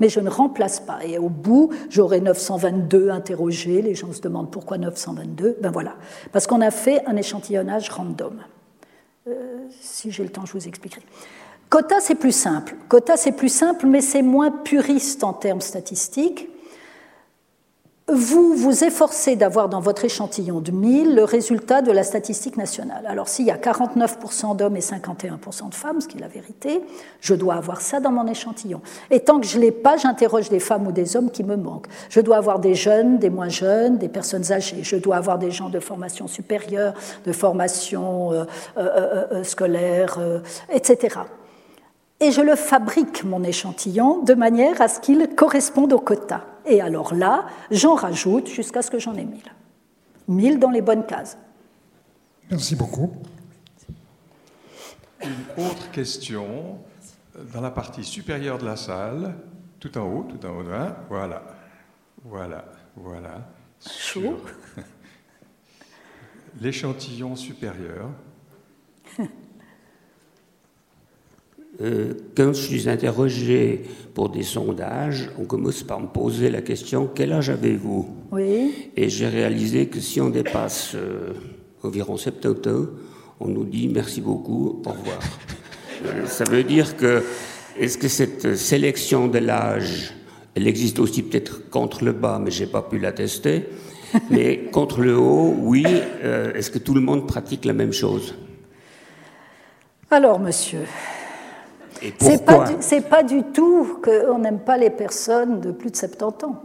[0.00, 1.04] mais je ne remplace pas.
[1.04, 3.82] Et au bout, j'aurai 922 interrogés.
[3.82, 5.58] Les gens se demandent pourquoi 922.
[5.60, 5.96] Ben voilà,
[6.32, 8.40] parce qu'on a fait un échantillonnage random.
[9.28, 11.02] Euh, si j'ai le temps, je vous expliquerai.
[11.68, 12.76] Quota, c'est plus simple.
[12.88, 16.48] Quota, c'est plus simple, mais c'est moins puriste en termes statistiques
[18.12, 23.04] vous vous efforcez d'avoir dans votre échantillon de 1000 le résultat de la statistique nationale.
[23.08, 26.82] Alors s'il y a 49% d'hommes et 51% de femmes, ce qui est la vérité,
[27.20, 28.80] je dois avoir ça dans mon échantillon.
[29.10, 31.56] Et tant que je ne l'ai pas, j'interroge des femmes ou des hommes qui me
[31.56, 31.88] manquent.
[32.08, 34.84] Je dois avoir des jeunes, des moins jeunes, des personnes âgées.
[34.84, 36.94] Je dois avoir des gens de formation supérieure,
[37.24, 38.44] de formation euh,
[38.78, 40.20] euh, euh, scolaire,
[40.72, 41.18] etc
[42.18, 46.44] et je le fabrique, mon échantillon, de manière à ce qu'il corresponde au quota.
[46.66, 49.40] Et alors là, j'en rajoute jusqu'à ce que j'en ai 1000.
[50.28, 51.38] 1000 dans les bonnes cases.
[52.50, 53.12] Merci beaucoup.
[55.22, 56.78] Une autre question
[57.52, 59.34] dans la partie supérieure de la salle,
[59.80, 61.42] tout en haut, tout en haut, hein voilà,
[62.24, 62.64] voilà,
[62.96, 63.48] voilà.
[63.80, 64.40] Chaud.
[66.60, 68.10] L'échantillon supérieur.
[71.80, 73.82] Euh, quand je suis interrogé
[74.14, 78.08] pour des sondages, on commence par me poser la question quel âge avez-vous?
[78.32, 78.90] Oui.
[78.96, 81.32] Et j'ai réalisé que si on dépasse euh,
[81.82, 82.86] environ 70 ans,
[83.40, 85.18] on nous dit merci beaucoup, au revoir.
[86.04, 87.22] Euh, ça veut dire que
[87.78, 90.14] est-ce que cette sélection de l'âge,
[90.54, 93.66] elle existe aussi peut-être contre le bas, mais j'ai pas pu la tester.
[94.30, 95.84] Mais contre le haut, oui.
[96.54, 98.34] est-ce que tout le monde pratique la même chose?
[100.10, 100.86] Alors, monsieur,
[102.18, 102.64] c'est pas,
[103.08, 106.62] pas du tout qu'on n'aime pas les personnes de plus de 70 ans.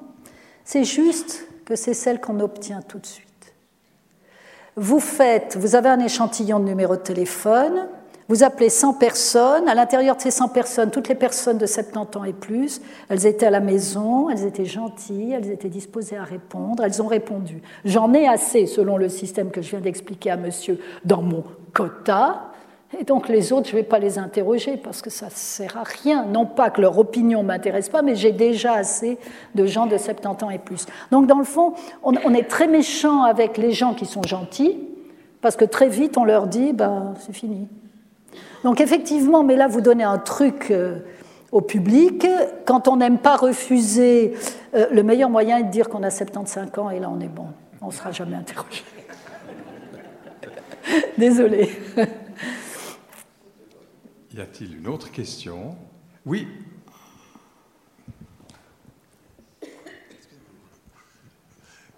[0.64, 3.28] C'est juste que c'est celle qu'on obtient tout de suite.
[4.76, 7.88] Vous faites, vous avez un échantillon de numéro de téléphone,
[8.30, 12.18] vous appelez 100 personnes, à l'intérieur de ces 100 personnes, toutes les personnes de 70
[12.18, 16.24] ans et plus, elles étaient à la maison, elles étaient gentilles, elles étaient disposées à
[16.24, 17.62] répondre, elles ont répondu.
[17.84, 22.51] J'en ai assez, selon le système que je viens d'expliquer à monsieur, dans mon quota,
[23.00, 25.78] et donc les autres, je ne vais pas les interroger parce que ça ne sert
[25.78, 26.26] à rien.
[26.26, 29.18] Non pas que leur opinion ne m'intéresse pas, mais j'ai déjà assez
[29.56, 30.86] de gens de 70 ans et plus.
[31.10, 31.74] Donc dans le fond,
[32.04, 34.78] on, est très méchant avec les gens qui sont gentils
[35.40, 37.70] parce que très vite on leur dit, ben, c'est fini.
[38.66, 41.00] Donc effectivement, mais là vous donnez un truc euh,
[41.54, 42.28] au public.
[42.66, 44.34] Quand on n'aime pas refuser,
[44.76, 47.30] euh, le meilleur moyen est de dire qu'on a 75 ans et là on est
[47.30, 47.48] bon.
[47.82, 48.84] On ne sera jamais interrogé.
[51.18, 51.70] Désolée.
[54.34, 55.76] Y a-t-il une autre question?
[56.26, 56.48] Oui.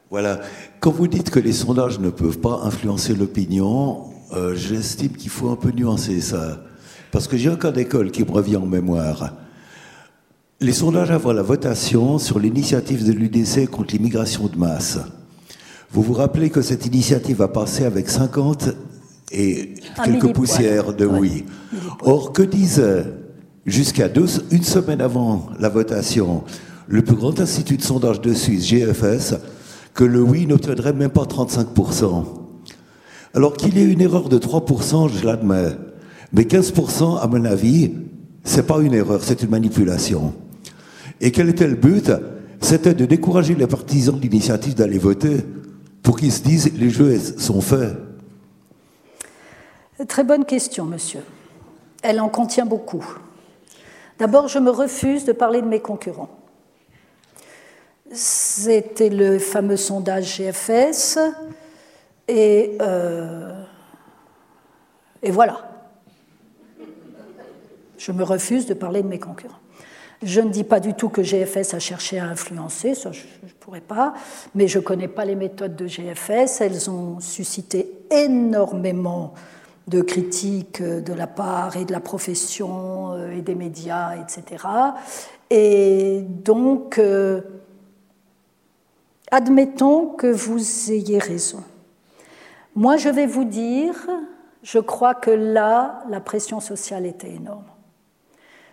[0.10, 0.42] Voilà.
[0.80, 5.50] Quand vous dites que les sondages ne peuvent pas influencer l'opinion, euh, j'estime qu'il faut
[5.50, 6.64] un peu nuancer ça.
[7.12, 9.36] Parce que j'ai un cas d'école qui me revient en mémoire.
[10.60, 14.98] Les sondages avant la votation sur l'initiative de l'UDC contre l'immigration de masse.
[15.92, 18.70] Vous vous rappelez que cette initiative a passé avec 50
[19.34, 19.74] et
[20.04, 21.46] quelques poussières de oui.
[22.02, 23.06] Or, que disait
[23.66, 24.10] jusqu'à
[24.52, 26.44] une semaine avant la votation
[26.88, 29.36] le plus grand institut de sondage de Suisse, GFS,
[29.94, 32.26] que le oui n'obtiendrait même pas 35%.
[33.34, 35.78] Alors qu'il y ait une erreur de 3%, je l'admets.
[36.34, 37.92] Mais 15%, à mon avis,
[38.44, 40.34] c'est pas une erreur, c'est une manipulation.
[41.22, 42.12] Et quel était le but?
[42.60, 45.38] C'était de décourager les partisans de l'initiative d'aller voter
[46.02, 47.96] pour qu'ils se disent les jeux sont faits.
[50.08, 51.24] Très bonne question, monsieur.
[52.02, 53.06] Elle en contient beaucoup.
[54.20, 56.30] D'abord, je me refuse de parler de mes concurrents.
[58.12, 61.18] C'était le fameux sondage GFS,
[62.28, 63.64] et, euh,
[65.22, 65.70] et voilà.
[67.98, 69.60] Je me refuse de parler de mes concurrents.
[70.22, 73.50] Je ne dis pas du tout que GFS a cherché à influencer, ça je ne
[73.60, 74.14] pourrais pas,
[74.56, 76.62] mais je ne connais pas les méthodes de GFS.
[76.62, 79.34] Elles ont suscité énormément
[79.88, 84.66] de critiques de la part et de la profession euh, et des médias, etc.
[85.50, 87.42] Et donc, euh,
[89.32, 91.64] admettons que vous ayez raison.
[92.76, 94.08] Moi, je vais vous dire,
[94.64, 97.66] je crois que là, la pression sociale était énorme.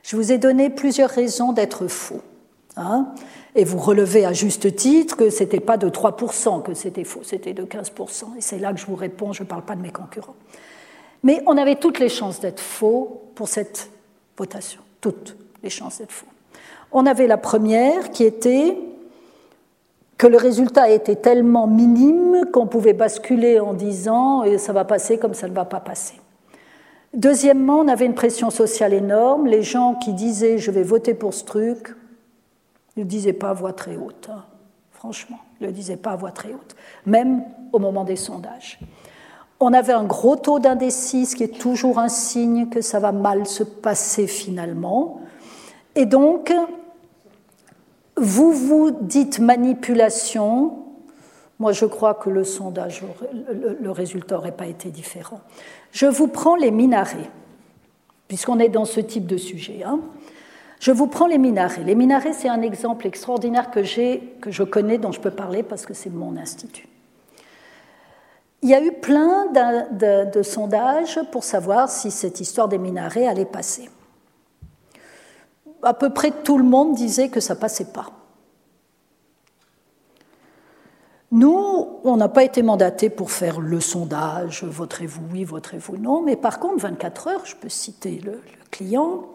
[0.03, 2.23] Je vous ai donné plusieurs raisons d'être faux.
[2.77, 3.13] Hein,
[3.57, 7.21] et vous relevez à juste titre que ce n'était pas de 3% que c'était faux,
[7.25, 8.37] c'était de 15%.
[8.39, 10.37] Et c'est là que je vous réponds, je ne parle pas de mes concurrents.
[11.23, 13.91] Mais on avait toutes les chances d'être faux pour cette
[14.37, 16.27] votation, toutes les chances d'être faux.
[16.93, 18.77] On avait la première qui était
[20.17, 25.35] que le résultat était tellement minime qu'on pouvait basculer en disant ça va passer comme
[25.35, 26.21] ça ne va pas passer.
[27.15, 29.47] Deuxièmement, on avait une pression sociale énorme.
[29.47, 31.95] Les gens qui disaient je vais voter pour ce truc
[32.97, 34.29] ne disaient pas à voix très haute.
[34.31, 34.45] Hein.
[34.93, 36.77] Franchement, ne le disaient pas à voix très haute,
[37.07, 37.43] même
[37.73, 38.79] au moment des sondages.
[39.61, 43.13] On avait un gros taux d'indécis, ce qui est toujours un signe que ça va
[43.13, 45.21] mal se passer finalement.
[45.95, 46.53] Et donc,
[48.17, 50.79] vous vous dites manipulation.
[51.59, 53.03] Moi, je crois que le sondage,
[53.81, 55.41] le résultat n'aurait pas été différent.
[55.93, 57.31] Je vous prends les minarets,
[58.29, 59.83] puisqu'on est dans ce type de sujet.
[59.85, 60.01] Hein.
[60.81, 61.85] Je vous prends les minarets.
[61.85, 65.63] Les minarets, c'est un exemple extraordinaire que j'ai, que je connais, dont je peux parler
[65.63, 66.89] parce que c'est mon institut.
[68.63, 73.45] Il y a eu plein de sondages pour savoir si cette histoire des minarets allait
[73.45, 73.89] passer
[75.83, 78.07] à peu près tout le monde disait que ça passait pas.
[81.33, 86.35] Nous, on n'a pas été mandatés pour faire le sondage, voterez-vous oui, voterez-vous non, mais
[86.35, 88.41] par contre, 24 heures, je peux citer le,
[88.73, 89.27] client,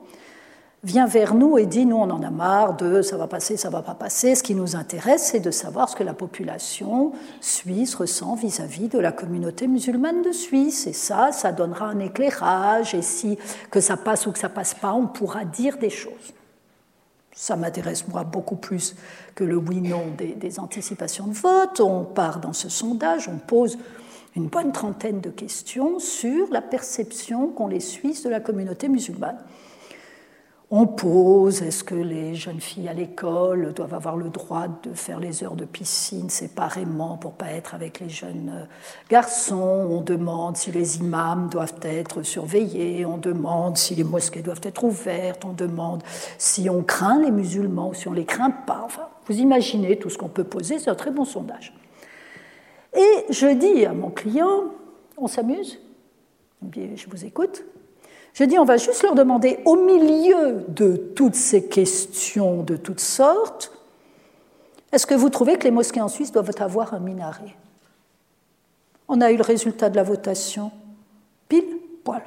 [0.85, 3.71] vient vers nous et dit, nous, on en a marre de ça va passer, ça
[3.71, 4.35] va pas passer.
[4.35, 8.99] Ce qui nous intéresse, c'est de savoir ce que la population suisse ressent vis-à-vis de
[8.99, 10.85] la communauté musulmane de Suisse.
[10.85, 12.93] Et ça, ça donnera un éclairage.
[12.93, 13.39] Et si
[13.71, 16.33] que ça passe ou que ça passe pas, on pourra dire des choses.
[17.33, 18.95] Ça m'intéresse moi beaucoup plus
[19.33, 21.81] que le oui-non des, anticipations de vote.
[21.81, 23.77] On part dans ce sondage, on pose
[24.35, 29.37] une bonne trentaine de questions sur la perception qu'ont les Suisses de la communauté musulmane.
[30.77, 35.21] On pose, est-ce que les jeunes filles à l'école doivent avoir le droit de faire
[35.21, 38.65] les heures de piscine séparément pour pas être avec les jeunes euh,
[39.09, 39.87] garçons?
[39.89, 44.83] On demande si les imams doivent être surveillés, on demande si les mosquées doivent être
[44.83, 46.03] ouvertes, on demande
[46.37, 48.81] si on craint les musulmans ou si on les craint pas.
[48.83, 51.73] Enfin, vous imaginez tout ce qu'on peut poser, c'est un très bon sondage.
[52.93, 54.65] Et je dis à mon client,
[55.15, 55.79] on s'amuse?
[56.73, 57.63] Je vous écoute.
[58.35, 62.99] Je dis, on va juste leur demander, au milieu de toutes ces questions de toutes
[62.99, 63.71] sortes,
[64.91, 67.55] est-ce que vous trouvez que les mosquées en Suisse doivent avoir un minaret?
[69.07, 70.71] On a eu le résultat de la votation,
[71.47, 71.63] pile
[72.03, 72.23] poil.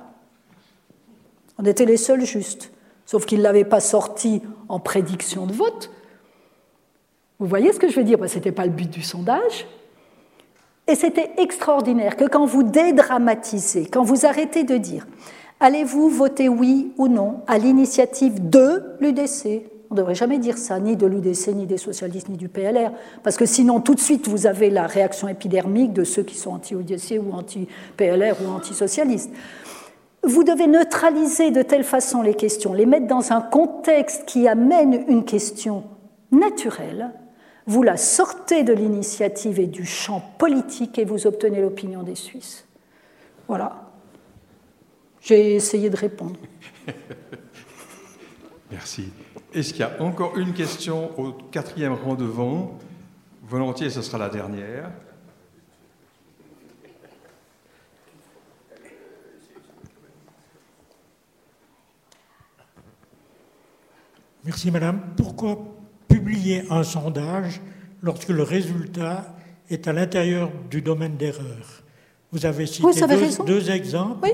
[1.59, 2.73] On était les seuls justes,
[3.05, 4.41] sauf qu'ils ne l'avaient pas sorti
[4.71, 5.91] en prédiction de vote.
[7.39, 8.19] Vous voyez ce que je veux dire?
[8.27, 9.67] Ce n'était pas le but du sondage.
[10.87, 15.07] Et c'était extraordinaire que quand vous dédramatisez, quand vous arrêtez de dire
[15.61, 20.79] Allez-vous voter oui ou non à l'initiative de l'UDC On ne devrait jamais dire ça,
[20.79, 22.93] ni de l'UDC, ni des socialistes, ni du PLR,
[23.25, 26.53] parce que sinon, tout de suite, vous avez la réaction épidermique de ceux qui sont
[26.53, 29.33] anti-UDC ou anti-PLR ou anti-socialistes.
[30.23, 35.05] Vous devez neutraliser de telle façon les questions, les mettre dans un contexte qui amène
[35.09, 35.85] une question
[36.31, 37.11] naturelle.
[37.67, 42.65] Vous la sortez de l'initiative et du champ politique et vous obtenez l'opinion des Suisses.
[43.49, 43.88] Voilà.
[45.29, 46.41] J'ai essayé de répondre.
[48.71, 49.11] Merci.
[49.53, 52.79] Est-ce qu'il y a encore une question au quatrième rang devant
[53.43, 54.91] Volontiers, ce sera la dernière.
[64.45, 65.03] Merci Madame.
[65.15, 65.59] Pourquoi
[66.09, 67.61] publier un sondage
[68.01, 69.37] lorsque le résultat
[69.69, 71.83] est à l'intérieur du domaine d'erreur?
[72.33, 74.21] Vous avez cité deux, deux, exemples.
[74.23, 74.33] Oui.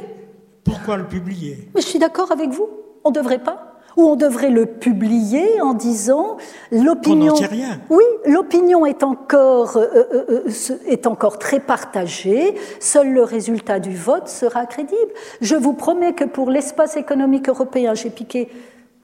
[0.84, 1.66] Pourquoi le publier?
[1.74, 2.68] Mais je suis d'accord avec vous.
[3.04, 3.80] On ne devrait pas.
[3.96, 6.36] Ou on devrait le publier en disant
[6.70, 7.32] l'opinion.
[7.34, 7.80] rien.
[7.88, 12.54] Oui, l'opinion est encore euh, euh, euh, est encore très partagée.
[12.80, 15.10] Seul le résultat du vote sera crédible.
[15.40, 18.50] Je vous promets que pour l'espace économique européen, j'ai piqué.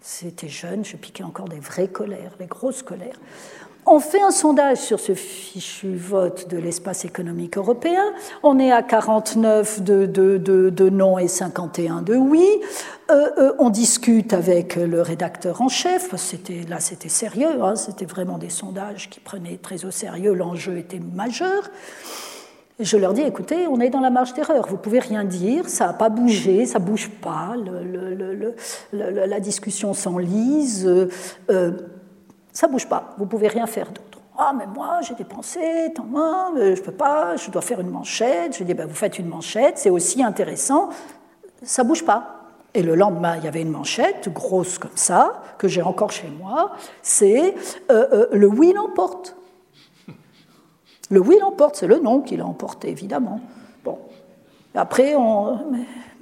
[0.03, 3.19] C'était jeune, je piquais encore des vraies colères, des grosses colères.
[3.87, 8.05] On fait un sondage sur ce fichu vote de l'espace économique européen.
[8.43, 12.47] On est à 49 de, de, non et 51 de oui.
[13.11, 16.13] Euh, euh, on discute avec le rédacteur en chef.
[16.69, 17.63] Là, c'était sérieux.
[17.63, 17.75] Hein.
[17.75, 20.35] c'était vraiment des sondages qui prenaient très au sérieux.
[20.35, 21.71] L'enjeu était majeur.
[22.79, 25.89] je leur dis, écoutez, on est dans la marge d'erreur, vous pouvez rien dire, ça
[25.89, 27.55] n'a pas bougé, ça bouge pas,
[28.93, 30.87] la discussion s'enlise.
[31.51, 31.73] Euh,
[32.53, 34.21] ça bouge pas, vous pouvez rien faire d'autre.
[34.43, 36.07] Ah, mais moi, j'ai dépensé, tant
[36.57, 38.57] je je peux pas, je dois faire une manchette.
[38.57, 40.89] Je dis, ben, vous faites une manchette, c'est aussi intéressant,
[41.63, 42.41] ça bouge pas.
[42.73, 46.29] Et le lendemain, il y avait une manchette grosse comme ça, que j'ai encore chez
[46.29, 46.73] moi,
[47.03, 47.55] c'est
[47.91, 49.37] euh, euh, le oui l'emporte.
[51.11, 53.41] Le oui l'emporte, c'est le non qui l'a emporté, évidemment.
[53.85, 53.99] Bon.
[54.75, 55.17] Après,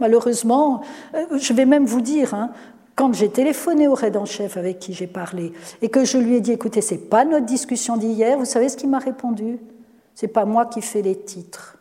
[0.01, 0.81] malheureusement,
[1.15, 2.51] euh, je vais même vous dire, hein,
[2.99, 6.35] quand j'ai téléphoné au raid en chef avec qui j'ai parlé et que je lui
[6.35, 9.61] ai dit écoutez, c'est pas notre discussion d'hier, vous savez ce qu'il m'a répondu?
[10.17, 11.77] C'est pas moi qui fais les titres.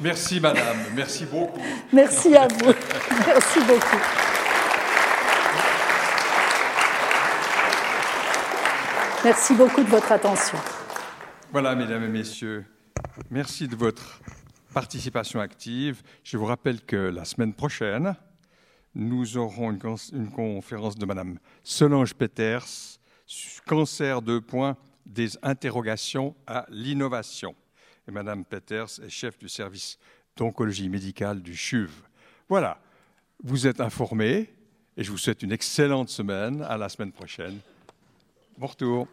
[0.00, 1.60] Merci madame, merci beaucoup.
[1.92, 2.72] Merci à vous.
[3.26, 4.02] Merci beaucoup.
[9.22, 10.56] Merci beaucoup de votre attention.
[11.52, 12.64] Voilà, mesdames et messieurs,
[13.30, 14.20] merci de votre
[14.76, 16.02] participation active.
[16.22, 18.14] Je vous rappelle que la semaine prochaine,
[18.94, 22.66] nous aurons une, conférence de Madame Solange Peters,
[23.66, 24.76] cancer de points
[25.06, 27.54] des interrogations à l'innovation.
[28.06, 29.98] Et Madame Peters est chef du service
[30.36, 31.90] d'oncologie médicale du CHUV.
[32.46, 32.78] Voilà,
[33.42, 34.52] vous êtes informés
[34.98, 36.60] et je vous souhaite une excellente semaine.
[36.60, 37.60] À la semaine prochaine.
[38.58, 39.08] Bon retour.